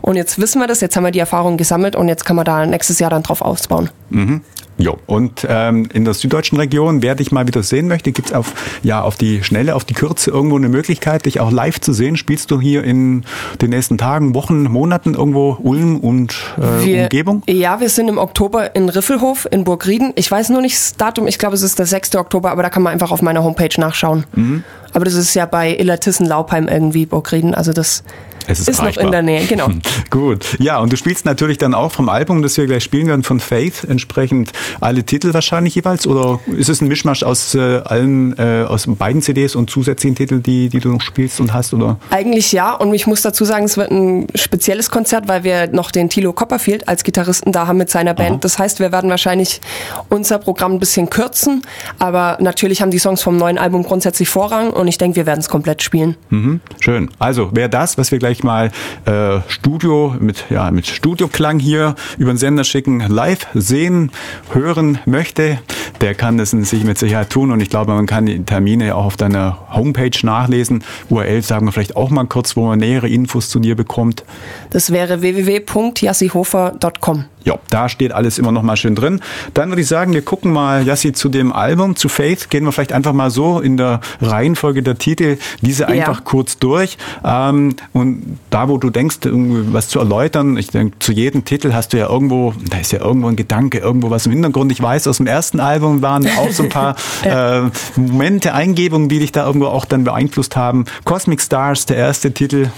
und 0.02 0.16
jetzt 0.16 0.38
wissen 0.38 0.60
wir 0.60 0.66
das, 0.66 0.80
jetzt 0.80 0.96
haben 0.96 1.04
wir 1.04 1.12
die 1.12 1.18
Erfahrung 1.18 1.56
gesammelt 1.56 1.96
und 1.96 2.08
jetzt 2.08 2.24
kann 2.24 2.36
man 2.36 2.44
da 2.44 2.66
nächstes 2.66 2.98
Jahr 2.98 3.10
dann 3.10 3.22
drauf 3.22 3.40
ausbauen. 3.40 3.90
Mhm. 4.10 4.42
Jo, 4.76 4.98
und 5.06 5.46
ähm, 5.48 5.88
in 5.92 6.04
der 6.04 6.14
süddeutschen 6.14 6.58
Region, 6.58 7.02
wer 7.02 7.14
dich 7.14 7.30
mal 7.30 7.46
wieder 7.46 7.62
sehen 7.62 7.86
möchte, 7.86 8.10
gibt's 8.10 8.32
auf, 8.32 8.52
ja, 8.82 9.02
auf 9.02 9.16
die 9.16 9.44
Schnelle, 9.44 9.74
auf 9.76 9.84
die 9.84 9.94
Kürze 9.94 10.30
irgendwo 10.30 10.56
eine 10.56 10.68
Möglichkeit, 10.68 11.26
dich 11.26 11.40
auch 11.40 11.52
live 11.52 11.80
zu 11.80 11.92
sehen? 11.92 12.16
Spielst 12.16 12.50
du 12.50 12.60
hier 12.60 12.82
in 12.82 13.24
den 13.62 13.70
nächsten 13.70 13.98
Tagen, 13.98 14.34
Wochen, 14.34 14.64
Monaten 14.64 15.14
irgendwo 15.14 15.58
Ulm 15.62 15.98
und 15.98 16.34
äh, 16.58 16.84
wir, 16.84 17.02
Umgebung? 17.04 17.42
Ja, 17.48 17.80
wir 17.80 17.88
sind 17.88 18.08
im 18.08 18.18
Oktober 18.18 18.74
in 18.74 18.88
Riffelhof 18.88 19.46
in 19.50 19.62
Burgrieden. 19.64 20.12
Ich 20.16 20.30
weiß 20.30 20.48
nur 20.48 20.60
nicht 20.60 20.76
das 20.76 20.96
Datum, 20.96 21.28
ich 21.28 21.38
glaube 21.38 21.54
es 21.54 21.62
ist 21.62 21.78
der 21.78 21.86
6. 21.86 22.16
Oktober, 22.16 22.50
aber 22.50 22.62
da 22.62 22.70
kann 22.70 22.82
man 22.82 22.92
einfach 22.92 23.12
auf 23.12 23.22
meiner 23.22 23.44
Homepage 23.44 23.80
nachschauen. 23.80 24.24
Mhm. 24.34 24.64
Aber 24.92 25.04
das 25.04 25.14
ist 25.14 25.34
ja 25.34 25.46
bei 25.46 25.76
Illertissen-Laupheim 25.76 26.68
irgendwie, 26.68 27.06
Burgrieden, 27.06 27.54
also 27.54 27.72
das 27.72 28.02
es 28.46 28.60
ist, 28.60 28.68
ist 28.68 28.82
noch 28.82 28.96
in 28.96 29.10
der 29.10 29.22
Nähe, 29.22 29.44
genau. 29.46 29.68
Gut. 30.10 30.56
Ja, 30.58 30.78
und 30.78 30.92
du 30.92 30.96
spielst 30.96 31.24
natürlich 31.24 31.58
dann 31.58 31.74
auch 31.74 31.92
vom 31.92 32.08
Album, 32.08 32.42
das 32.42 32.56
wir 32.56 32.66
gleich 32.66 32.84
spielen 32.84 33.06
werden, 33.06 33.22
von 33.22 33.40
Faith, 33.40 33.84
entsprechend 33.88 34.52
alle 34.80 35.04
Titel 35.04 35.32
wahrscheinlich 35.34 35.74
jeweils? 35.74 36.06
Oder 36.06 36.40
ist 36.56 36.68
es 36.68 36.80
ein 36.80 36.88
Mischmasch 36.88 37.22
aus 37.22 37.54
äh, 37.54 37.80
allen, 37.84 38.38
äh, 38.38 38.64
aus 38.66 38.86
beiden 38.86 39.22
CDs 39.22 39.54
und 39.54 39.70
zusätzlichen 39.70 40.16
Titeln, 40.16 40.42
die, 40.42 40.68
die 40.68 40.80
du 40.80 40.90
noch 40.90 41.00
spielst 41.00 41.40
und 41.40 41.52
hast? 41.52 41.74
Oder? 41.74 41.98
Eigentlich 42.10 42.52
ja. 42.52 42.72
Und 42.72 42.92
ich 42.94 43.06
muss 43.06 43.22
dazu 43.22 43.44
sagen, 43.44 43.64
es 43.64 43.76
wird 43.76 43.90
ein 43.90 44.26
spezielles 44.34 44.90
Konzert, 44.90 45.28
weil 45.28 45.44
wir 45.44 45.68
noch 45.68 45.90
den 45.90 46.08
Tilo 46.08 46.32
Copperfield 46.32 46.88
als 46.88 47.04
Gitarristen 47.04 47.52
da 47.52 47.66
haben 47.66 47.78
mit 47.78 47.90
seiner 47.90 48.14
Band. 48.14 48.30
Aha. 48.30 48.38
Das 48.40 48.58
heißt, 48.58 48.80
wir 48.80 48.92
werden 48.92 49.10
wahrscheinlich 49.10 49.60
unser 50.08 50.38
Programm 50.38 50.72
ein 50.72 50.78
bisschen 50.78 51.10
kürzen. 51.10 51.62
Aber 51.98 52.38
natürlich 52.40 52.82
haben 52.82 52.90
die 52.90 52.98
Songs 52.98 53.22
vom 53.22 53.36
neuen 53.36 53.58
Album 53.58 53.82
grundsätzlich 53.82 54.28
Vorrang 54.28 54.70
und 54.70 54.88
ich 54.88 54.98
denke, 54.98 55.16
wir 55.16 55.26
werden 55.26 55.40
es 55.40 55.48
komplett 55.48 55.82
spielen. 55.82 56.16
Mhm. 56.30 56.60
Schön. 56.80 57.10
Also, 57.18 57.50
wer 57.52 57.68
das, 57.68 57.98
was 57.98 58.10
wir 58.10 58.18
gleich 58.18 58.33
mal 58.42 58.70
äh, 59.04 59.40
Studio 59.48 60.16
mit, 60.18 60.46
ja, 60.50 60.70
mit 60.70 60.86
Studioklang 60.86 61.58
hier 61.58 61.94
über 62.18 62.32
den 62.32 62.38
Sender 62.38 62.64
schicken, 62.64 63.00
live 63.00 63.46
sehen, 63.54 64.10
hören 64.52 64.98
möchte, 65.04 65.58
der 66.00 66.14
kann 66.14 66.38
das 66.38 66.50
sich 66.50 66.84
mit 66.84 66.98
Sicherheit 66.98 67.30
tun. 67.30 67.52
Und 67.52 67.60
ich 67.60 67.70
glaube, 67.70 67.92
man 67.92 68.06
kann 68.06 68.26
die 68.26 68.44
Termine 68.44 68.96
auch 68.96 69.04
auf 69.04 69.16
deiner 69.16 69.58
Homepage 69.72 70.10
nachlesen. 70.22 70.82
URL 71.10 71.42
sagen 71.42 71.66
wir 71.66 71.72
vielleicht 71.72 71.96
auch 71.96 72.10
mal 72.10 72.26
kurz, 72.26 72.56
wo 72.56 72.66
man 72.66 72.78
nähere 72.78 73.08
Infos 73.08 73.50
zu 73.50 73.60
dir 73.60 73.76
bekommt. 73.76 74.24
Das 74.70 74.90
wäre 74.90 75.20
www.jassihofer.com. 75.20 77.26
Ja, 77.44 77.58
da 77.70 77.88
steht 77.88 78.12
alles 78.12 78.38
immer 78.38 78.52
noch 78.52 78.62
mal 78.62 78.76
schön 78.76 78.94
drin. 78.94 79.20
Dann 79.52 79.68
würde 79.68 79.82
ich 79.82 79.88
sagen, 79.88 80.14
wir 80.14 80.22
gucken 80.22 80.52
mal, 80.52 80.86
Jassi, 80.86 81.12
zu 81.12 81.28
dem 81.28 81.52
Album, 81.52 81.94
zu 81.94 82.08
Faith, 82.08 82.48
gehen 82.50 82.64
wir 82.64 82.72
vielleicht 82.72 82.92
einfach 82.92 83.12
mal 83.12 83.30
so 83.30 83.60
in 83.60 83.76
der 83.76 84.00
Reihenfolge 84.20 84.82
der 84.82 84.96
Titel 84.96 85.36
diese 85.60 85.86
einfach 85.88 86.18
ja. 86.18 86.24
kurz 86.24 86.58
durch. 86.58 86.96
Ähm, 87.24 87.76
und 87.92 88.38
da, 88.50 88.68
wo 88.68 88.78
du 88.78 88.90
denkst, 88.90 89.18
was 89.22 89.88
zu 89.88 89.98
erläutern, 89.98 90.56
ich 90.56 90.68
denke, 90.68 90.98
zu 90.98 91.12
jedem 91.12 91.44
Titel 91.44 91.72
hast 91.72 91.92
du 91.92 91.98
ja 91.98 92.08
irgendwo, 92.08 92.54
da 92.70 92.78
ist 92.78 92.92
ja 92.92 93.00
irgendwo 93.00 93.28
ein 93.28 93.36
Gedanke, 93.36 93.78
irgendwo 93.78 94.10
was 94.10 94.26
im 94.26 94.32
Hintergrund. 94.32 94.72
Ich 94.72 94.82
weiß, 94.82 95.06
aus 95.06 95.18
dem 95.18 95.26
ersten 95.26 95.60
Album 95.60 96.02
waren 96.02 96.26
auch 96.38 96.50
so 96.50 96.64
ein 96.64 96.68
paar 96.70 96.96
äh, 97.24 97.62
Momente, 97.96 98.54
Eingebungen, 98.54 99.08
die 99.08 99.18
dich 99.18 99.32
da 99.32 99.46
irgendwo 99.46 99.66
auch 99.66 99.84
dann 99.84 100.04
beeinflusst 100.04 100.56
haben. 100.56 100.86
Cosmic 101.04 101.40
Stars, 101.40 101.86
der 101.86 101.96
erste 101.96 102.32
Titel. 102.32 102.68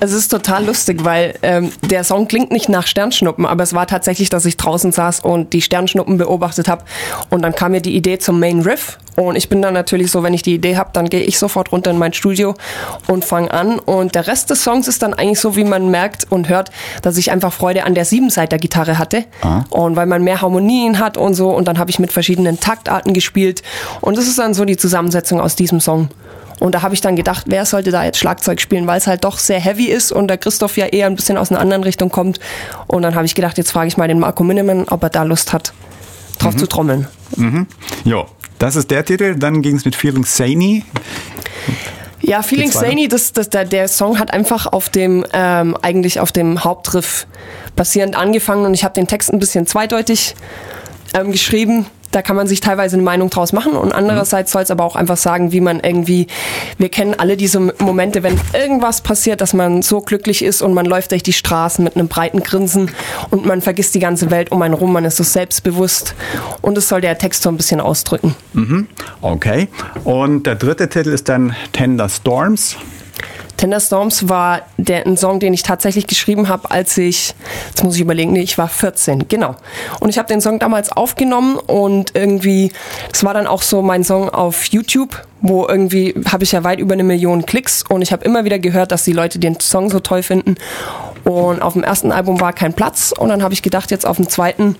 Es 0.00 0.12
ist 0.12 0.28
total 0.28 0.66
lustig, 0.66 1.04
weil 1.04 1.34
ähm, 1.42 1.70
der 1.82 2.04
Song 2.04 2.28
klingt 2.28 2.50
nicht 2.50 2.68
nach 2.68 2.86
Sternschnuppen, 2.86 3.46
aber 3.46 3.62
es 3.62 3.72
war 3.72 3.86
tatsächlich, 3.94 4.28
dass 4.28 4.44
ich 4.44 4.56
draußen 4.56 4.90
saß 4.90 5.20
und 5.20 5.52
die 5.52 5.62
Sternschnuppen 5.62 6.18
beobachtet 6.18 6.66
habe. 6.66 6.84
Und 7.30 7.42
dann 7.42 7.54
kam 7.54 7.72
mir 7.72 7.80
die 7.80 7.94
Idee 7.94 8.18
zum 8.18 8.40
Main 8.40 8.60
Riff. 8.60 8.98
Und 9.14 9.36
ich 9.36 9.48
bin 9.48 9.62
dann 9.62 9.72
natürlich 9.72 10.10
so, 10.10 10.24
wenn 10.24 10.34
ich 10.34 10.42
die 10.42 10.54
Idee 10.54 10.76
habe, 10.76 10.90
dann 10.92 11.08
gehe 11.08 11.20
ich 11.20 11.38
sofort 11.38 11.70
runter 11.70 11.92
in 11.92 11.98
mein 11.98 12.12
Studio 12.12 12.54
und 13.06 13.24
fange 13.24 13.52
an. 13.52 13.78
Und 13.78 14.16
der 14.16 14.26
Rest 14.26 14.50
des 14.50 14.64
Songs 14.64 14.88
ist 14.88 15.02
dann 15.02 15.14
eigentlich 15.14 15.38
so, 15.38 15.54
wie 15.54 15.62
man 15.62 15.92
merkt 15.92 16.26
und 16.32 16.48
hört, 16.48 16.72
dass 17.02 17.16
ich 17.16 17.30
einfach 17.30 17.52
Freude 17.52 17.84
an 17.84 17.94
der 17.94 18.04
Siebenseiter-Gitarre 18.04 18.98
hatte. 18.98 19.24
Ah. 19.42 19.62
Und 19.70 19.94
weil 19.94 20.06
man 20.06 20.24
mehr 20.24 20.42
Harmonien 20.42 20.98
hat 20.98 21.16
und 21.16 21.34
so. 21.34 21.50
Und 21.50 21.68
dann 21.68 21.78
habe 21.78 21.90
ich 21.90 22.00
mit 22.00 22.12
verschiedenen 22.12 22.58
Taktarten 22.58 23.14
gespielt. 23.14 23.62
Und 24.00 24.18
das 24.18 24.26
ist 24.26 24.40
dann 24.40 24.54
so 24.54 24.64
die 24.64 24.76
Zusammensetzung 24.76 25.40
aus 25.40 25.54
diesem 25.54 25.78
Song. 25.78 26.08
Und 26.60 26.74
da 26.74 26.82
habe 26.82 26.94
ich 26.94 27.00
dann 27.00 27.16
gedacht, 27.16 27.44
wer 27.48 27.66
sollte 27.66 27.90
da 27.90 28.04
jetzt 28.04 28.18
Schlagzeug 28.18 28.60
spielen, 28.60 28.86
weil 28.86 28.98
es 28.98 29.06
halt 29.06 29.24
doch 29.24 29.38
sehr 29.38 29.60
heavy 29.60 29.86
ist 29.86 30.12
und 30.12 30.28
der 30.28 30.38
Christoph 30.38 30.76
ja 30.76 30.86
eher 30.86 31.06
ein 31.06 31.16
bisschen 31.16 31.36
aus 31.36 31.50
einer 31.50 31.60
anderen 31.60 31.82
Richtung 31.82 32.10
kommt. 32.10 32.40
Und 32.86 33.02
dann 33.02 33.14
habe 33.14 33.26
ich 33.26 33.34
gedacht, 33.34 33.58
jetzt 33.58 33.72
frage 33.72 33.88
ich 33.88 33.96
mal 33.96 34.08
den 34.08 34.18
Marco 34.18 34.44
Minnemann, 34.44 34.86
ob 34.88 35.02
er 35.02 35.10
da 35.10 35.22
Lust 35.24 35.52
hat, 35.52 35.72
drauf 36.38 36.54
mhm. 36.54 36.58
zu 36.58 36.66
trommeln. 36.66 37.08
Mhm. 37.36 37.66
Ja, 38.04 38.24
das 38.58 38.76
ist 38.76 38.90
der 38.90 39.04
Titel. 39.04 39.34
Dann 39.36 39.62
ging 39.62 39.76
es 39.76 39.84
mit 39.84 39.96
Feeling 39.96 40.24
Sany. 40.24 40.84
Ja, 42.20 42.42
Feeling 42.42 42.70
Sany, 42.70 43.08
das, 43.08 43.32
das, 43.32 43.50
der, 43.50 43.66
der 43.66 43.86
Song 43.88 44.18
hat 44.18 44.32
einfach 44.32 44.66
auf 44.66 44.88
dem, 44.88 45.26
ähm, 45.34 45.76
eigentlich 45.82 46.20
auf 46.20 46.32
dem 46.32 46.64
Hauptriff 46.64 47.26
basierend 47.76 48.16
angefangen 48.16 48.64
und 48.64 48.72
ich 48.72 48.84
habe 48.84 48.94
den 48.94 49.06
Text 49.06 49.32
ein 49.32 49.38
bisschen 49.38 49.66
zweideutig 49.66 50.34
ähm, 51.12 51.32
geschrieben 51.32 51.86
da 52.14 52.22
kann 52.22 52.36
man 52.36 52.46
sich 52.46 52.60
teilweise 52.60 52.96
eine 52.96 53.02
Meinung 53.02 53.30
draus 53.30 53.52
machen 53.52 53.72
und 53.72 53.92
andererseits 53.92 54.52
soll 54.52 54.62
es 54.62 54.70
aber 54.70 54.84
auch 54.84 54.96
einfach 54.96 55.16
sagen, 55.16 55.52
wie 55.52 55.60
man 55.60 55.80
irgendwie, 55.80 56.28
wir 56.78 56.88
kennen 56.88 57.14
alle 57.18 57.36
diese 57.36 57.58
Momente, 57.58 58.22
wenn 58.22 58.38
irgendwas 58.52 59.00
passiert, 59.00 59.40
dass 59.40 59.52
man 59.52 59.82
so 59.82 60.00
glücklich 60.00 60.44
ist 60.44 60.62
und 60.62 60.74
man 60.74 60.86
läuft 60.86 61.10
durch 61.10 61.22
die 61.22 61.32
Straßen 61.32 61.82
mit 61.82 61.96
einem 61.96 62.08
breiten 62.08 62.40
Grinsen 62.40 62.90
und 63.30 63.46
man 63.46 63.62
vergisst 63.62 63.94
die 63.94 63.98
ganze 63.98 64.30
Welt 64.30 64.52
um 64.52 64.62
einen 64.62 64.74
rum, 64.74 64.92
man 64.92 65.04
ist 65.04 65.16
so 65.16 65.24
selbstbewusst 65.24 66.14
und 66.62 66.78
es 66.78 66.88
soll 66.88 67.00
der 67.00 67.18
Text 67.18 67.42
so 67.42 67.48
ein 67.48 67.56
bisschen 67.56 67.80
ausdrücken. 67.80 68.36
Mhm. 68.52 68.86
Okay. 69.20 69.68
Und 70.04 70.46
der 70.46 70.54
dritte 70.54 70.88
Titel 70.88 71.10
ist 71.10 71.28
dann 71.28 71.56
Tender 71.72 72.08
Storms. 72.08 72.76
Tender 73.56 73.80
Storms 73.80 74.28
war 74.28 74.62
der, 74.76 75.06
ein 75.06 75.16
Song, 75.16 75.40
den 75.40 75.54
ich 75.54 75.62
tatsächlich 75.62 76.06
geschrieben 76.06 76.48
habe, 76.48 76.70
als 76.70 76.98
ich, 76.98 77.34
jetzt 77.68 77.84
muss 77.84 77.94
ich 77.94 78.00
überlegen, 78.00 78.32
nee, 78.32 78.42
ich 78.42 78.58
war 78.58 78.68
14, 78.68 79.28
genau. 79.28 79.54
Und 80.00 80.08
ich 80.08 80.18
habe 80.18 80.28
den 80.28 80.40
Song 80.40 80.58
damals 80.58 80.90
aufgenommen 80.90 81.56
und 81.56 82.14
irgendwie, 82.14 82.72
das 83.10 83.24
war 83.24 83.34
dann 83.34 83.46
auch 83.46 83.62
so 83.62 83.82
mein 83.82 84.04
Song 84.04 84.28
auf 84.28 84.66
YouTube, 84.66 85.22
wo 85.40 85.66
irgendwie 85.66 86.14
habe 86.30 86.44
ich 86.44 86.52
ja 86.52 86.64
weit 86.64 86.78
über 86.78 86.94
eine 86.94 87.04
Million 87.04 87.46
Klicks 87.46 87.84
und 87.88 88.02
ich 88.02 88.12
habe 88.12 88.24
immer 88.24 88.44
wieder 88.44 88.58
gehört, 88.58 88.92
dass 88.92 89.04
die 89.04 89.12
Leute 89.12 89.38
den 89.38 89.60
Song 89.60 89.90
so 89.90 90.00
toll 90.00 90.22
finden. 90.22 90.56
Und 91.24 91.62
auf 91.62 91.74
dem 91.74 91.82
ersten 91.82 92.12
Album 92.12 92.40
war 92.40 92.52
kein 92.52 92.74
Platz 92.74 93.12
und 93.16 93.28
dann 93.28 93.42
habe 93.42 93.54
ich 93.54 93.62
gedacht, 93.62 93.90
jetzt 93.90 94.06
auf 94.06 94.16
dem 94.16 94.28
zweiten, 94.28 94.76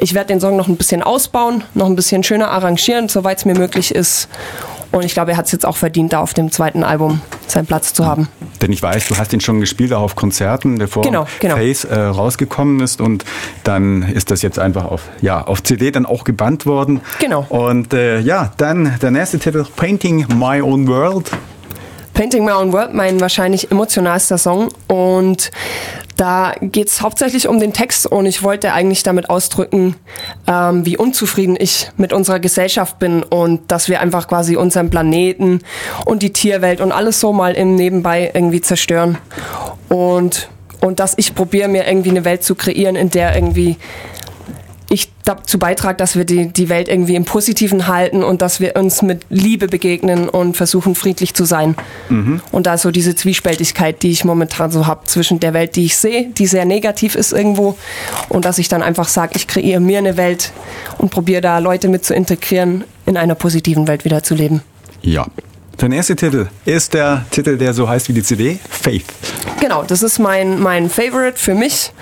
ich 0.00 0.14
werde 0.14 0.28
den 0.28 0.40
Song 0.40 0.56
noch 0.56 0.68
ein 0.68 0.76
bisschen 0.76 1.02
ausbauen, 1.02 1.64
noch 1.74 1.86
ein 1.86 1.96
bisschen 1.96 2.22
schöner 2.22 2.50
arrangieren, 2.50 3.08
soweit 3.08 3.38
es 3.38 3.44
mir 3.44 3.54
möglich 3.54 3.94
ist. 3.94 4.28
Und 4.90 5.04
ich 5.04 5.12
glaube, 5.12 5.32
er 5.32 5.36
hat 5.36 5.46
es 5.46 5.52
jetzt 5.52 5.66
auch 5.66 5.76
verdient, 5.76 6.12
da 6.12 6.20
auf 6.20 6.34
dem 6.34 6.50
zweiten 6.50 6.82
Album 6.82 7.20
seinen 7.46 7.66
Platz 7.66 7.92
zu 7.92 8.06
haben. 8.06 8.28
Denn 8.62 8.72
ich 8.72 8.82
weiß, 8.82 9.08
du 9.08 9.16
hast 9.16 9.32
ihn 9.32 9.40
schon 9.40 9.60
gespielt, 9.60 9.92
auch 9.92 10.02
auf 10.02 10.16
Konzerten, 10.16 10.78
bevor 10.78 11.02
genau, 11.02 11.26
genau. 11.40 11.56
Face 11.56 11.84
äh, 11.84 11.98
rausgekommen 11.98 12.80
ist. 12.80 13.00
Und 13.00 13.24
dann 13.64 14.02
ist 14.02 14.30
das 14.30 14.42
jetzt 14.42 14.58
einfach 14.58 14.84
auf, 14.84 15.02
ja, 15.20 15.42
auf 15.42 15.62
CD 15.62 15.90
dann 15.90 16.06
auch 16.06 16.24
gebannt 16.24 16.66
worden. 16.66 17.00
Genau. 17.20 17.46
Und 17.48 17.92
äh, 17.92 18.20
ja, 18.20 18.52
dann 18.56 18.98
der 19.00 19.10
nächste 19.10 19.38
Titel, 19.38 19.64
Painting 19.76 20.26
My 20.34 20.60
Own 20.62 20.88
World. 20.88 21.30
Painting 22.14 22.44
My 22.44 22.52
Own 22.52 22.72
World, 22.72 22.94
mein 22.94 23.20
wahrscheinlich 23.20 23.70
emotionalster 23.70 24.38
Song. 24.38 24.68
Und 24.88 25.50
da 26.18 26.52
geht 26.60 26.88
es 26.88 27.00
hauptsächlich 27.00 27.46
um 27.46 27.60
den 27.60 27.72
Text 27.72 28.04
und 28.06 28.26
ich 28.26 28.42
wollte 28.42 28.72
eigentlich 28.72 29.04
damit 29.04 29.30
ausdrücken, 29.30 29.94
ähm, 30.48 30.84
wie 30.84 30.96
unzufrieden 30.96 31.56
ich 31.58 31.90
mit 31.96 32.12
unserer 32.12 32.40
Gesellschaft 32.40 32.98
bin 32.98 33.22
und 33.22 33.70
dass 33.70 33.88
wir 33.88 34.00
einfach 34.00 34.26
quasi 34.26 34.56
unseren 34.56 34.90
Planeten 34.90 35.60
und 36.04 36.22
die 36.22 36.32
Tierwelt 36.32 36.80
und 36.80 36.90
alles 36.90 37.20
so 37.20 37.32
mal 37.32 37.54
im 37.54 37.76
Nebenbei 37.76 38.32
irgendwie 38.34 38.60
zerstören. 38.60 39.16
Und, 39.88 40.48
und 40.80 40.98
dass 40.98 41.14
ich 41.16 41.36
probiere, 41.36 41.68
mir 41.68 41.86
irgendwie 41.86 42.10
eine 42.10 42.24
Welt 42.24 42.42
zu 42.42 42.56
kreieren, 42.56 42.96
in 42.96 43.10
der 43.10 43.36
irgendwie 43.36 43.76
ich 44.90 45.10
dazu 45.24 45.58
beitrage, 45.58 45.96
dass 45.96 46.16
wir 46.16 46.24
die, 46.24 46.48
die 46.48 46.68
Welt 46.68 46.88
irgendwie 46.88 47.14
im 47.14 47.24
Positiven 47.24 47.88
halten 47.88 48.22
und 48.22 48.40
dass 48.40 48.60
wir 48.60 48.74
uns 48.76 49.02
mit 49.02 49.26
Liebe 49.28 49.66
begegnen 49.66 50.28
und 50.28 50.56
versuchen, 50.56 50.94
friedlich 50.94 51.34
zu 51.34 51.44
sein. 51.44 51.76
Mhm. 52.08 52.40
Und 52.52 52.66
da 52.66 52.78
so 52.78 52.90
diese 52.90 53.14
Zwiespältigkeit, 53.14 54.02
die 54.02 54.10
ich 54.10 54.24
momentan 54.24 54.70
so 54.70 54.86
habe 54.86 55.04
zwischen 55.04 55.40
der 55.40 55.52
Welt, 55.52 55.76
die 55.76 55.84
ich 55.84 55.96
sehe, 55.96 56.30
die 56.30 56.46
sehr 56.46 56.64
negativ 56.64 57.16
ist 57.16 57.32
irgendwo, 57.32 57.76
und 58.30 58.44
dass 58.44 58.58
ich 58.58 58.68
dann 58.68 58.82
einfach 58.82 59.08
sage, 59.08 59.32
ich 59.36 59.46
kreiere 59.46 59.80
mir 59.80 59.98
eine 59.98 60.16
Welt 60.16 60.52
und 60.96 61.10
probiere 61.10 61.42
da 61.42 61.58
Leute 61.58 61.88
mit 61.88 62.04
zu 62.04 62.14
integrieren, 62.14 62.84
in 63.04 63.16
einer 63.16 63.34
positiven 63.34 63.86
Welt 63.88 64.04
wieder 64.04 64.22
zu 64.22 64.34
leben. 64.34 64.62
Ja. 65.02 65.26
Der 65.80 65.88
nächste 65.88 66.16
Titel 66.16 66.48
ist 66.64 66.94
der 66.94 67.24
Titel, 67.30 67.56
der 67.56 67.72
so 67.72 67.88
heißt 67.88 68.08
wie 68.08 68.12
die 68.12 68.22
CD, 68.24 68.58
Faith. 68.68 69.04
Genau, 69.60 69.84
das 69.84 70.02
ist 70.02 70.18
mein, 70.18 70.58
mein 70.58 70.90
Favorite 70.90 71.38
für 71.38 71.54
mich. 71.54 71.92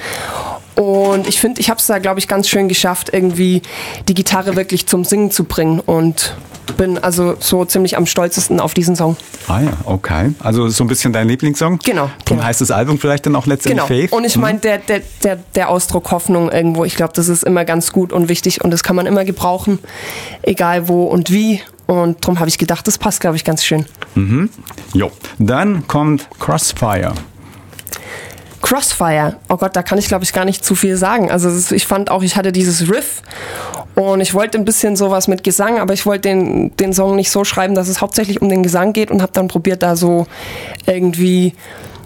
Und 0.76 1.26
ich 1.26 1.40
finde, 1.40 1.61
ich 1.61 1.71
habe 1.71 1.80
es 1.80 1.87
da, 1.87 1.99
glaube 1.99 2.21
ich, 2.21 2.28
ganz 2.28 2.49
schön 2.49 2.68
geschafft, 2.68 3.11
irgendwie 3.12 3.62
die 4.09 4.14
Gitarre 4.14 4.56
wirklich 4.56 4.87
zum 4.87 5.04
Singen 5.04 5.30
zu 5.30 5.45
bringen. 5.45 5.80
Und 5.80 6.37
bin 6.76 6.99
also 6.99 7.37
so 7.40 7.64
ziemlich 7.64 7.97
am 7.97 8.06
stolzesten 8.06 8.61
auf 8.61 8.75
diesen 8.75 8.97
Song. 8.97 9.16
Ah 9.49 9.61
ja, 9.61 9.73
okay. 9.85 10.35
Also 10.40 10.68
so 10.68 10.85
ein 10.85 10.88
bisschen 10.88 11.12
dein 11.12 11.28
Lieblingssong? 11.28 11.78
Genau. 11.78 12.11
Darum 12.25 12.38
genau. 12.38 12.42
heißt 12.45 12.61
das 12.61 12.71
Album 12.71 12.99
vielleicht 12.99 13.26
dann 13.26 13.37
auch 13.37 13.47
letztendlich 13.47 13.87
genau. 13.87 14.00
Faith? 14.00 14.12
Und 14.12 14.25
ich 14.25 14.37
meine, 14.37 14.59
der, 14.59 14.78
der, 14.78 15.02
der, 15.23 15.37
der 15.54 15.68
Ausdruck 15.71 16.11
Hoffnung 16.11 16.50
irgendwo, 16.50 16.85
ich 16.85 16.97
glaube, 16.97 17.12
das 17.14 17.28
ist 17.28 17.45
immer 17.45 17.64
ganz 17.64 17.92
gut 17.92 18.12
und 18.12 18.28
wichtig 18.28 18.62
und 18.62 18.71
das 18.71 18.83
kann 18.83 18.97
man 18.97 19.06
immer 19.06 19.25
gebrauchen, 19.25 19.78
egal 20.42 20.88
wo 20.88 21.04
und 21.04 21.30
wie. 21.30 21.61
Und 21.87 22.23
darum 22.25 22.40
habe 22.40 22.49
ich 22.49 22.59
gedacht, 22.59 22.87
das 22.87 22.99
passt, 22.99 23.21
glaube 23.21 23.37
ich, 23.37 23.45
ganz 23.45 23.64
schön. 23.64 23.87
Mhm. 24.14 24.50
Jo. 24.92 25.12
Dann 25.38 25.87
kommt 25.87 26.28
Crossfire. 26.40 27.14
Crossfire. 28.66 29.37
Oh 29.49 29.56
Gott, 29.56 29.76
da 29.76 29.85
kann 29.85 29.96
ich 29.96 30.08
glaube 30.08 30.25
ich 30.25 30.32
gar 30.32 30.44
nicht 30.44 30.64
zu 30.64 30.75
viel 30.75 30.96
sagen. 30.96 31.30
Also 31.30 31.73
ich 31.73 31.87
fand 31.87 32.11
auch, 32.11 32.25
ich 32.25 32.37
hatte 32.37 32.50
dieses 32.50 32.90
Riff 32.90 33.23
und 33.94 34.20
ich 34.20 34.35
wollte 34.35 34.58
ein 34.58 34.64
bisschen 34.64 34.96
sowas 34.96 35.28
mit 35.28 35.44
Gesang, 35.44 35.78
aber 35.78 35.94
ich 35.94 36.04
wollte 36.04 36.28
den, 36.30 36.75
den 36.76 36.92
Song 36.92 37.14
nicht 37.14 37.30
so 37.30 37.44
schreiben, 37.44 37.76
dass 37.76 37.87
es 37.87 38.00
hauptsächlich 38.00 38.42
um 38.42 38.49
den 38.49 38.64
Gesang 38.64 38.92
geht 38.92 39.12
und 39.12 39.23
habe 39.23 39.30
dann 39.32 39.46
probiert, 39.46 39.85
da 39.85 39.94
so 39.94 40.26
irgendwie 40.85 41.54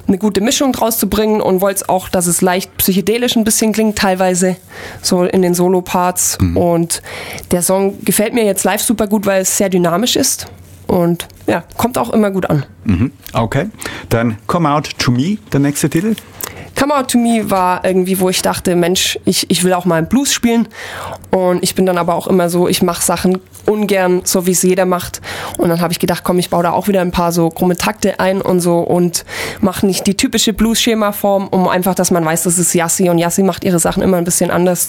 eine 0.06 0.18
gute 0.18 0.42
Mischung 0.42 0.74
draus 0.74 0.98
zu 0.98 1.08
bringen 1.08 1.40
und 1.40 1.62
wollte 1.62 1.88
auch, 1.88 2.10
dass 2.10 2.26
es 2.26 2.42
leicht 2.42 2.76
psychedelisch 2.76 3.36
ein 3.36 3.44
bisschen 3.44 3.72
klingt, 3.72 3.96
teilweise 3.96 4.56
so 5.00 5.24
in 5.24 5.40
den 5.40 5.54
Solo-Parts. 5.54 6.36
Mhm. 6.42 6.56
Und 6.58 7.02
der 7.52 7.62
Song 7.62 8.04
gefällt 8.04 8.34
mir 8.34 8.44
jetzt 8.44 8.64
live 8.64 8.82
super 8.82 9.06
gut, 9.06 9.24
weil 9.24 9.42
es 9.42 9.56
sehr 9.56 9.70
dynamisch 9.70 10.16
ist. 10.16 10.46
Und 10.86 11.26
ja, 11.46 11.62
kommt 11.76 11.96
auch 11.96 12.10
immer 12.10 12.30
gut 12.30 12.50
an. 12.50 12.66
Mhm. 12.84 13.12
Okay. 13.32 13.70
Dann 14.08 14.36
Come 14.46 14.68
Out 14.68 14.90
to 14.98 15.10
Me, 15.10 15.38
der 15.52 15.60
nächste 15.60 15.88
Titel. 15.88 16.16
Come 16.78 16.94
Out 16.96 17.10
to 17.10 17.18
Me 17.18 17.50
war 17.50 17.84
irgendwie, 17.84 18.20
wo 18.20 18.28
ich 18.28 18.42
dachte, 18.42 18.74
Mensch, 18.74 19.18
ich, 19.24 19.50
ich 19.50 19.64
will 19.64 19.72
auch 19.72 19.84
mal 19.84 20.02
Blues 20.02 20.32
spielen. 20.32 20.68
Und 21.30 21.62
ich 21.62 21.74
bin 21.74 21.86
dann 21.86 21.98
aber 21.98 22.14
auch 22.14 22.26
immer 22.26 22.48
so, 22.48 22.68
ich 22.68 22.82
mache 22.82 23.02
Sachen 23.02 23.38
ungern, 23.66 24.22
so 24.24 24.46
wie 24.46 24.52
es 24.52 24.62
jeder 24.62 24.86
macht. 24.86 25.20
Und 25.58 25.68
dann 25.68 25.80
habe 25.80 25.92
ich 25.92 25.98
gedacht, 25.98 26.24
komm, 26.24 26.38
ich 26.38 26.50
baue 26.50 26.62
da 26.62 26.72
auch 26.72 26.88
wieder 26.88 27.00
ein 27.00 27.12
paar 27.12 27.32
so 27.32 27.50
krumme 27.50 27.76
Takte 27.76 28.18
ein 28.20 28.40
und 28.40 28.60
so 28.60 28.78
und 28.78 29.24
mache 29.60 29.86
nicht 29.86 30.06
die 30.06 30.16
typische 30.16 30.52
Blues-Schema-Form, 30.52 31.48
um 31.48 31.68
einfach, 31.68 31.94
dass 31.94 32.10
man 32.10 32.24
weiß, 32.24 32.44
das 32.44 32.58
ist 32.58 32.74
Yassi 32.74 33.10
und 33.10 33.18
Yassi 33.18 33.42
macht 33.42 33.64
ihre 33.64 33.78
Sachen 33.78 34.02
immer 34.02 34.16
ein 34.16 34.24
bisschen 34.24 34.50
anders 34.50 34.88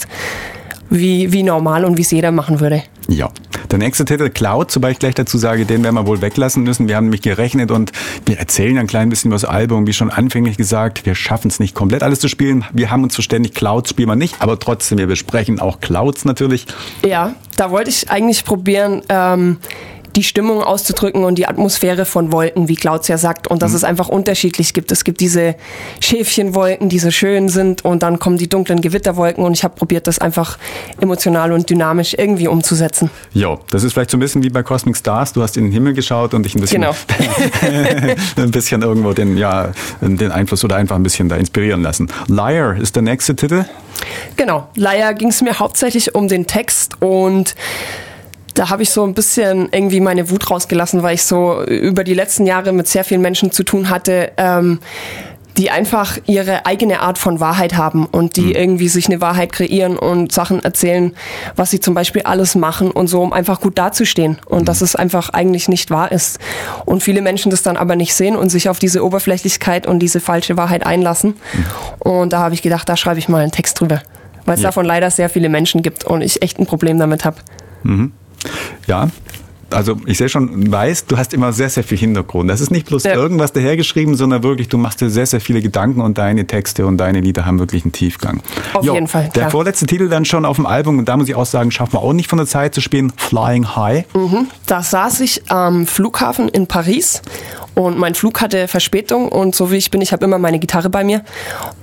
wie, 0.90 1.32
wie 1.32 1.44
normal 1.44 1.86
und 1.86 1.98
wie 1.98 2.02
es 2.02 2.12
jeder 2.12 2.32
machen 2.32 2.60
würde. 2.60 2.84
Ja. 3.08 3.30
Der 3.70 3.78
nächste 3.78 4.06
Titel, 4.06 4.30
Cloud, 4.30 4.72
sobald 4.72 4.94
ich 4.94 5.00
gleich 5.00 5.16
dazu 5.16 5.38
sage, 5.38 5.66
den 5.66 5.84
werden 5.84 5.96
wir 5.96 6.06
wohl 6.06 6.22
weglassen 6.22 6.64
müssen. 6.64 6.88
Wir 6.88 6.98
haben 6.98 7.06
nämlich 7.06 7.22
gerechnet 7.22 7.72
und 7.72 7.92
wir 8.26 8.38
erzählen 8.38 8.78
ein 8.78 8.88
klein 8.88 9.10
bisschen 9.10 9.30
über 9.30 9.36
das 9.36 9.46
Album. 9.46 9.88
Wie 9.88 9.94
schon 9.94 10.10
anfänglich 10.10 10.58
gesagt, 10.58 11.06
wir 11.06 11.16
schaffen 11.16 11.48
es 11.48 11.60
nicht 11.60 11.74
komplett 11.74 12.04
alles 12.04 12.20
zu 12.20 12.28
spielen. 12.28 12.66
Wir 12.74 12.92
haben 12.92 13.04
uns 13.04 13.16
verständigt, 13.16 13.56
Clouds 13.56 13.90
spielen 13.90 14.10
wir 14.10 14.16
nicht, 14.16 14.42
aber 14.42 14.60
trotzdem, 14.60 14.98
wir 14.98 15.08
besprechen 15.08 15.60
auch 15.60 15.80
Clouds 15.80 16.26
natürlich. 16.26 16.68
Ja, 17.06 17.34
da 17.56 17.72
wollte 17.72 17.90
ich 17.90 18.10
eigentlich 18.10 18.44
probieren, 18.46 19.04
ähm, 19.10 19.58
die 20.16 20.24
Stimmung 20.24 20.64
auszudrücken 20.64 21.24
und 21.24 21.36
die 21.36 21.48
Atmosphäre 21.48 22.06
von 22.06 22.32
Wolken, 22.32 22.68
wie 22.68 22.76
Klaus 22.76 23.08
ja 23.08 23.18
sagt, 23.18 23.48
und 23.48 23.62
dass 23.62 23.72
mhm. 23.72 23.78
es 23.78 23.84
einfach 23.84 24.08
unterschiedlich 24.10 24.74
gibt. 24.74 24.92
Es 24.92 25.04
gibt 25.04 25.20
diese 25.20 25.56
Schäfchenwolken, 26.00 26.90
die 26.90 27.00
so 27.00 27.12
schön 27.12 27.50
sind, 27.50 27.86
und 27.86 28.04
dann 28.04 28.20
kommen 28.20 28.38
die 28.38 28.50
dunklen 28.50 28.82
Gewitterwolken, 28.82 29.44
und 29.44 29.54
ich 29.54 29.64
habe 29.64 29.76
probiert, 29.76 30.08
das 30.08 30.20
einfach 30.20 30.58
emotional 31.00 31.52
und 31.52 31.70
dynamisch 31.70 32.16
irgendwie 32.18 32.48
umzusetzen. 32.48 33.10
Ja, 33.34 33.58
das 33.70 33.84
ist 33.84 33.94
vielleicht 33.94 34.12
so 34.12 34.18
ein 34.18 34.20
bisschen 34.20 34.44
wie 34.44 34.50
bei 34.50 34.64
Cosmic 34.64 34.98
Stars. 34.98 35.34
Du 35.34 35.42
hast 35.42 35.58
in 35.58 35.66
den 35.66 35.72
Himmel 35.72 35.94
geschaut 35.94 36.34
und 36.34 36.44
dich 36.44 36.56
ein 36.56 36.62
bisschen, 36.62 36.82
genau. 36.82 36.96
ein 38.38 38.52
bisschen 38.52 38.82
irgendwo 38.82 39.14
den, 39.14 39.38
ja, 39.38 39.72
den 40.02 40.32
Einfluss 40.32 40.64
oder 40.64 40.76
einfach 40.76 40.96
ein 40.96 41.04
bisschen 41.04 41.30
da 41.30 41.36
inspirieren 41.36 41.82
lassen. 41.82 42.10
Liar 42.28 42.78
ist 42.78 42.96
der 42.96 43.04
nächste 43.04 43.36
Titel. 43.36 43.66
Genau, 44.36 44.68
Liar 44.76 45.14
ging 45.14 45.30
es 45.30 45.42
mir 45.42 45.60
hauptsächlich 45.60 46.16
um 46.16 46.28
den 46.28 46.48
Text 46.48 47.02
und 47.02 47.56
da 48.62 48.70
habe 48.70 48.84
ich 48.84 48.92
so 48.92 49.04
ein 49.04 49.16
bisschen 49.16 49.70
irgendwie 49.72 50.00
meine 50.00 50.30
Wut 50.30 50.52
rausgelassen, 50.52 51.02
weil 51.02 51.16
ich 51.16 51.24
so 51.24 51.64
über 51.64 52.04
die 52.04 52.14
letzten 52.14 52.46
Jahre 52.46 52.74
mit 52.74 52.88
sehr 52.88 53.04
vielen 53.04 53.22
Menschen 53.22 53.52
zu 53.52 53.64
tun 53.64 53.90
hatte, 53.90 54.34
ähm, 54.38 54.78
die 55.58 55.72
einfach 55.72 56.20
ihre 56.28 56.68
eigene 56.68 57.00
Art 57.00 57.18
von 57.18 57.40
Wahrheit 57.40 57.76
haben 57.76 58.06
und 58.06 58.36
die 58.36 58.50
mhm. 58.50 58.52
irgendwie 58.52 58.88
sich 58.88 59.08
eine 59.08 59.20
Wahrheit 59.20 59.52
kreieren 59.52 59.98
und 59.98 60.32
Sachen 60.32 60.64
erzählen, 60.64 61.16
was 61.56 61.72
sie 61.72 61.80
zum 61.80 61.96
Beispiel 61.96 62.22
alles 62.22 62.54
machen 62.54 62.92
und 62.92 63.08
so, 63.08 63.24
um 63.24 63.34
einfach 63.34 63.62
gut 63.62 63.80
dazustehen 63.80 64.38
und 64.46 64.60
mhm. 64.60 64.66
dass 64.66 64.82
es 64.82 64.96
einfach 64.96 65.30
eigentlich 65.30 65.68
nicht 65.68 65.90
wahr 65.90 66.12
ist. 66.12 66.38
Und 66.86 67.02
viele 67.02 67.24
Menschen 67.24 67.50
das 67.50 67.64
dann 67.64 67.78
aber 67.78 67.96
nicht 67.96 68.14
sehen 68.14 68.36
und 68.36 68.50
sich 68.50 68.70
auf 68.70 68.78
diese 68.78 69.04
Oberflächlichkeit 69.04 69.88
und 69.88 69.98
diese 69.98 70.20
falsche 70.20 70.56
Wahrheit 70.56 70.86
einlassen. 70.86 71.34
Mhm. 71.54 71.66
Und 71.98 72.32
da 72.32 72.42
habe 72.42 72.54
ich 72.54 72.62
gedacht, 72.62 72.88
da 72.88 72.96
schreibe 72.96 73.18
ich 73.18 73.28
mal 73.28 73.42
einen 73.42 73.52
Text 73.52 73.80
drüber, 73.80 74.04
weil 74.46 74.54
es 74.54 74.62
ja. 74.62 74.68
davon 74.68 74.86
leider 74.86 75.10
sehr 75.10 75.30
viele 75.30 75.50
Menschen 75.50 75.82
gibt 75.82 76.04
und 76.04 76.22
ich 76.22 76.44
echt 76.44 76.60
ein 76.60 76.68
Problem 76.68 77.00
damit 77.00 77.26
habe. 77.26 77.38
Mhm. 77.82 78.12
Ja, 78.88 79.10
also 79.74 79.98
ich 80.06 80.18
sehe 80.18 80.30
schon, 80.30 80.72
weißt, 80.72 81.12
du 81.12 81.18
hast 81.18 81.34
immer 81.34 81.54
sehr, 81.54 81.70
sehr 81.70 81.84
viel 81.84 81.98
Hintergrund. 81.98 82.50
Das 82.50 82.62
ist 82.62 82.72
nicht 82.72 82.88
bloß 82.88 83.04
ja. 83.04 83.14
irgendwas 83.14 83.54
dahergeschrieben, 83.54 84.16
sondern 84.16 84.44
wirklich, 84.44 84.70
du 84.70 84.78
machst 84.78 85.02
dir 85.02 85.10
sehr, 85.10 85.26
sehr 85.26 85.42
viele 85.42 85.62
Gedanken 85.62 86.02
und 86.02 86.18
deine 86.18 86.46
Texte 86.46 86.86
und 86.86 86.98
deine 86.98 87.22
Lieder 87.22 87.46
haben 87.46 87.60
wirklich 87.60 87.84
einen 87.84 87.92
Tiefgang. 87.92 88.42
Auf 88.74 88.86
jo, 88.86 88.94
jeden 88.94 89.08
Fall. 89.08 89.24
Der 89.24 89.44
klar. 89.44 89.52
vorletzte 89.52 89.86
Titel 89.86 90.10
dann 90.10 90.26
schon 90.26 90.46
auf 90.46 90.58
dem 90.58 90.66
Album, 90.66 91.00
und 91.00 91.08
da 91.08 91.18
muss 91.18 91.30
ich 91.30 91.36
auch 91.36 91.46
sagen, 91.46 91.72
schaffen 91.72 91.94
wir 91.94 92.02
auch 92.02 92.14
nicht 92.14 92.30
von 92.30 92.38
der 92.38 92.48
Zeit 92.48 92.76
zu 92.76 92.82
spielen, 92.82 93.14
Flying 93.16 93.76
High. 93.76 94.06
Mhm. 94.14 94.48
Da 94.66 94.84
saß 94.84 95.22
ich 95.22 95.50
am 95.50 95.88
Flughafen 95.88 96.50
in 96.50 96.68
Paris 96.68 97.22
Und 97.74 97.98
mein 97.98 98.16
Flug 98.16 98.42
hatte 98.42 98.68
Verspätung 98.68 99.30
und 99.30 99.56
so 99.56 99.72
wie 99.72 99.78
ich 99.78 99.92
bin, 99.92 100.02
ich 100.02 100.12
habe 100.12 100.26
immer 100.26 100.38
meine 100.38 100.60
Gitarre 100.60 100.90
bei 100.90 101.04
mir. 101.04 101.24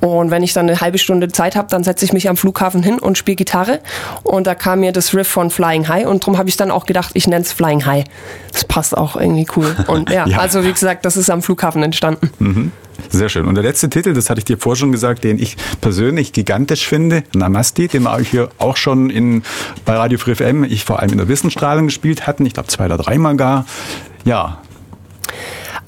Und 0.01 0.31
wenn 0.31 0.43
ich 0.43 0.53
dann 0.53 0.69
eine 0.69 0.81
halbe 0.81 0.99
Stunde 0.99 1.29
Zeit 1.29 1.57
habe, 1.57 1.69
dann 1.71 1.83
setze 1.83 2.05
ich 2.05 2.13
mich 2.13 2.29
am 2.29 2.37
Flughafen 2.37 2.83
hin 2.83 2.99
und 2.99 3.17
spiele 3.17 3.37
Gitarre. 3.37 3.81
Und 4.23 4.47
da 4.47 4.55
kam 4.55 4.81
mir 4.81 4.93
das 4.93 5.15
Riff 5.15 5.29
von 5.29 5.51
Flying 5.51 5.89
High 5.89 6.07
und 6.07 6.23
darum 6.23 6.39
habe 6.39 6.49
ich 6.49 6.57
dann 6.57 6.71
auch 6.71 6.87
gedacht, 6.87 7.11
ich 7.15 7.27
nenne 7.27 7.43
es 7.43 7.53
Flying 7.53 7.87
High. 7.87 8.05
Das 8.53 8.65
passt 8.65 8.97
auch 8.97 9.17
irgendwie 9.17 9.47
cool. 9.57 9.75
Und 9.87 10.11
ja, 10.11 10.27
ja, 10.27 10.39
also 10.39 10.65
wie 10.65 10.73
gesagt, 10.73 11.05
das 11.05 11.17
ist 11.17 11.31
am 11.31 11.43
Flughafen 11.43 11.83
entstanden. 11.83 12.31
Mhm. 12.39 12.73
Sehr 13.11 13.29
schön. 13.29 13.47
Und 13.47 13.55
der 13.55 13.65
letzte 13.65 13.89
Titel, 13.89 14.13
das 14.13 14.29
hatte 14.29 14.41
ich 14.41 14.45
dir 14.45 14.59
vorher 14.59 14.77
schon 14.77 14.93
gesagt, 14.93 15.25
den 15.25 15.39
ich 15.39 15.57
persönlich 15.81 16.33
gigantisch 16.33 16.87
finde, 16.87 17.23
Namasti, 17.35 17.89
den 17.89 18.03
wir 18.03 18.19
hier 18.19 18.51
auch 18.59 18.77
schon 18.77 19.09
in, 19.09 19.43
bei 19.85 19.95
Radio 19.97 20.19
Free 20.19 20.35
FM, 20.35 20.65
ich 20.65 20.85
vor 20.85 20.99
allem 21.01 21.13
in 21.13 21.19
der 21.19 21.29
Wissensstrahlung 21.29 21.87
gespielt 21.87 22.27
hatten. 22.27 22.45
Ich 22.45 22.55
glaube 22.55 22.69
zwei 22.69 22.87
oder 22.87 22.99
dreimal 22.99 23.37
gar. 23.37 23.67
Ja. 24.25 24.61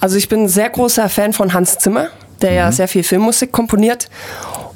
Also 0.00 0.16
ich 0.16 0.28
bin 0.28 0.44
ein 0.44 0.48
sehr 0.48 0.70
großer 0.70 1.08
Fan 1.08 1.32
von 1.32 1.52
Hans 1.52 1.78
Zimmer, 1.78 2.08
der 2.40 2.50
mhm. 2.50 2.56
ja 2.56 2.72
sehr 2.72 2.88
viel 2.88 3.02
Filmmusik 3.02 3.52
komponiert. 3.52 4.08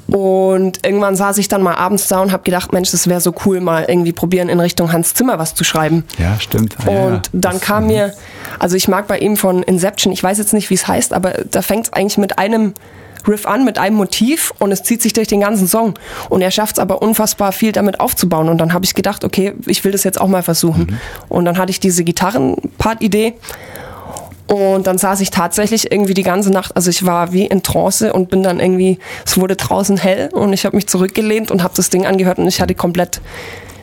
Und 0.07 0.85
irgendwann 0.85 1.15
saß 1.15 1.39
ich 1.39 1.47
dann 1.47 1.63
mal 1.63 1.75
abends 1.75 2.07
da 2.07 2.19
und 2.21 2.31
habe 2.31 2.43
gedacht, 2.43 2.71
Mensch, 2.71 2.91
das 2.91 3.07
wäre 3.07 3.21
so 3.21 3.33
cool, 3.45 3.59
mal 3.59 3.85
irgendwie 3.87 4.13
probieren, 4.13 4.49
in 4.49 4.59
Richtung 4.59 4.91
Hans 4.91 5.15
Zimmer 5.15 5.39
was 5.39 5.55
zu 5.55 5.63
schreiben. 5.63 6.03
Ja, 6.19 6.39
stimmt. 6.39 6.75
Ah, 6.85 6.89
und 6.89 7.13
ja, 7.13 7.21
dann 7.33 7.59
kam 7.59 7.87
mir, 7.87 8.13
also 8.59 8.75
ich 8.75 8.87
mag 8.87 9.07
bei 9.07 9.17
ihm 9.17 9.35
von 9.35 9.63
Inception, 9.63 10.13
ich 10.13 10.21
weiß 10.21 10.37
jetzt 10.37 10.53
nicht, 10.53 10.69
wie 10.69 10.75
es 10.75 10.87
heißt, 10.87 11.11
aber 11.11 11.33
da 11.49 11.63
fängt 11.63 11.87
es 11.87 11.93
eigentlich 11.93 12.19
mit 12.19 12.37
einem 12.37 12.75
Riff 13.27 13.47
an, 13.47 13.65
mit 13.65 13.79
einem 13.79 13.95
Motiv 13.95 14.53
und 14.59 14.71
es 14.71 14.83
zieht 14.83 15.01
sich 15.01 15.13
durch 15.13 15.27
den 15.27 15.41
ganzen 15.41 15.67
Song. 15.67 15.95
Und 16.29 16.41
er 16.41 16.51
schafft 16.51 16.77
es 16.77 16.79
aber 16.79 17.01
unfassbar 17.01 17.51
viel 17.51 17.71
damit 17.71 17.99
aufzubauen. 17.99 18.49
Und 18.49 18.59
dann 18.59 18.73
habe 18.73 18.85
ich 18.85 18.93
gedacht, 18.93 19.23
okay, 19.23 19.53
ich 19.65 19.83
will 19.83 19.91
das 19.91 20.03
jetzt 20.03 20.21
auch 20.21 20.27
mal 20.27 20.43
versuchen. 20.43 20.81
Mhm. 20.81 20.99
Und 21.29 21.45
dann 21.45 21.57
hatte 21.57 21.71
ich 21.71 21.79
diese 21.79 22.03
Gitarrenpart-Idee 22.03 23.33
und 24.47 24.85
dann 24.87 24.97
saß 24.97 25.21
ich 25.21 25.31
tatsächlich 25.31 25.91
irgendwie 25.91 26.13
die 26.13 26.23
ganze 26.23 26.51
Nacht, 26.51 26.75
also 26.75 26.89
ich 26.89 27.05
war 27.05 27.33
wie 27.33 27.45
in 27.45 27.63
Trance 27.63 28.13
und 28.13 28.29
bin 28.29 28.43
dann 28.43 28.59
irgendwie, 28.59 28.99
es 29.25 29.39
wurde 29.39 29.55
draußen 29.55 29.97
hell 29.97 30.29
und 30.31 30.53
ich 30.53 30.65
habe 30.65 30.75
mich 30.75 30.87
zurückgelehnt 30.87 31.51
und 31.51 31.63
habe 31.63 31.73
das 31.75 31.89
Ding 31.89 32.05
angehört 32.05 32.37
und 32.37 32.47
ich 32.47 32.61
hatte 32.61 32.75
komplett 32.75 33.21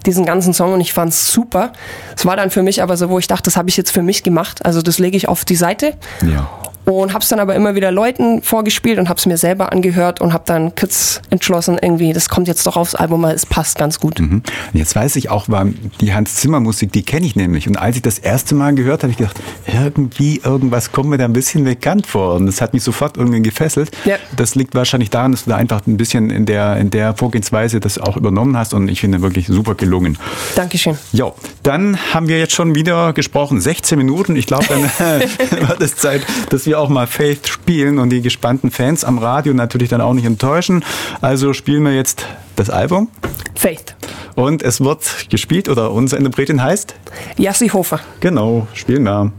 diesen 0.06 0.24
ganzen 0.24 0.52
Song 0.52 0.72
und 0.72 0.80
ich 0.80 0.92
fand 0.92 1.12
es 1.12 1.32
super. 1.32 1.72
Es 2.16 2.26
war 2.26 2.36
dann 2.36 2.50
für 2.50 2.62
mich 2.62 2.82
aber 2.82 2.96
so, 2.96 3.08
wo 3.08 3.18
ich 3.18 3.28
dachte, 3.28 3.44
das 3.44 3.56
habe 3.56 3.68
ich 3.68 3.76
jetzt 3.76 3.92
für 3.92 4.02
mich 4.02 4.22
gemacht. 4.22 4.64
Also 4.64 4.82
das 4.82 4.98
lege 4.98 5.16
ich 5.16 5.28
auf 5.28 5.44
die 5.44 5.54
Seite. 5.54 5.94
Ja 6.22 6.48
und 6.84 7.12
habe 7.12 7.22
es 7.22 7.28
dann 7.28 7.38
aber 7.38 7.54
immer 7.54 7.74
wieder 7.74 7.92
Leuten 7.92 8.42
vorgespielt 8.42 8.98
und 8.98 9.08
habe 9.08 9.18
es 9.18 9.26
mir 9.26 9.36
selber 9.36 9.72
angehört 9.72 10.20
und 10.20 10.32
habe 10.32 10.44
dann 10.46 10.74
kurz 10.74 11.20
entschlossen, 11.30 11.78
irgendwie, 11.80 12.12
das 12.12 12.28
kommt 12.28 12.48
jetzt 12.48 12.66
doch 12.66 12.76
aufs 12.76 12.94
Album, 12.94 13.22
weil 13.22 13.34
es 13.34 13.46
passt 13.46 13.78
ganz 13.78 14.00
gut. 14.00 14.18
Mhm. 14.18 14.42
Jetzt 14.72 14.96
weiß 14.96 15.16
ich 15.16 15.30
auch, 15.30 15.48
war 15.48 15.66
die 16.00 16.12
Hans 16.12 16.36
Zimmer 16.36 16.60
Musik, 16.60 16.92
die 16.92 17.02
kenne 17.02 17.26
ich 17.26 17.36
nämlich. 17.36 17.68
Und 17.68 17.76
als 17.76 17.96
ich 17.96 18.02
das 18.02 18.18
erste 18.18 18.54
Mal 18.54 18.74
gehört 18.74 19.02
habe, 19.02 19.12
ich 19.12 19.18
gedacht, 19.18 19.40
irgendwie 19.66 20.40
irgendwas 20.44 20.92
kommt 20.92 21.10
mir 21.10 21.18
da 21.18 21.24
ein 21.24 21.32
bisschen 21.32 21.64
bekannt 21.64 22.06
vor. 22.06 22.34
Und 22.34 22.46
das 22.46 22.60
hat 22.60 22.72
mich 22.72 22.82
sofort 22.82 23.16
irgendwie 23.16 23.42
gefesselt. 23.42 23.90
Ja. 24.04 24.16
Das 24.36 24.54
liegt 24.54 24.74
wahrscheinlich 24.74 25.10
daran, 25.10 25.32
dass 25.32 25.44
du 25.44 25.50
da 25.50 25.56
einfach 25.56 25.86
ein 25.86 25.96
bisschen 25.96 26.30
in 26.30 26.46
der, 26.46 26.76
in 26.76 26.90
der 26.90 27.14
Vorgehensweise 27.14 27.80
das 27.80 27.98
auch 27.98 28.16
übernommen 28.16 28.56
hast. 28.56 28.74
Und 28.74 28.88
ich 28.88 29.00
finde 29.00 29.22
wirklich 29.22 29.46
super 29.46 29.74
gelungen. 29.74 30.18
Dankeschön. 30.54 30.98
Ja, 31.12 31.32
dann 31.62 31.98
haben 32.12 32.28
wir 32.28 32.38
jetzt 32.38 32.54
schon 32.54 32.74
wieder 32.74 33.12
gesprochen. 33.12 33.60
16 33.60 33.98
Minuten. 33.98 34.36
Ich 34.36 34.46
glaube, 34.46 34.64
dann 34.68 34.82
wird 35.68 35.80
es 35.80 35.96
Zeit, 35.96 36.22
dass 36.50 36.66
wir 36.66 36.71
wir 36.72 36.80
auch 36.80 36.88
mal 36.88 37.06
Faith 37.06 37.48
spielen 37.48 37.98
und 37.98 38.08
die 38.08 38.22
gespannten 38.22 38.70
Fans 38.70 39.04
am 39.04 39.18
Radio 39.18 39.52
natürlich 39.52 39.90
dann 39.90 40.00
auch 40.00 40.14
nicht 40.14 40.24
enttäuschen. 40.24 40.82
Also 41.20 41.52
spielen 41.52 41.84
wir 41.84 41.94
jetzt 41.94 42.24
das 42.56 42.70
Album. 42.70 43.10
Faith. 43.54 43.94
Und 44.36 44.62
es 44.62 44.80
wird 44.80 45.28
gespielt 45.28 45.68
oder 45.68 45.92
unsere 45.92 46.18
Interpretin 46.18 46.62
heißt? 46.62 46.94
Jassi 47.36 47.68
Hofer. 47.68 48.00
Genau, 48.20 48.66
spielen 48.72 49.02
wir. 49.02 49.32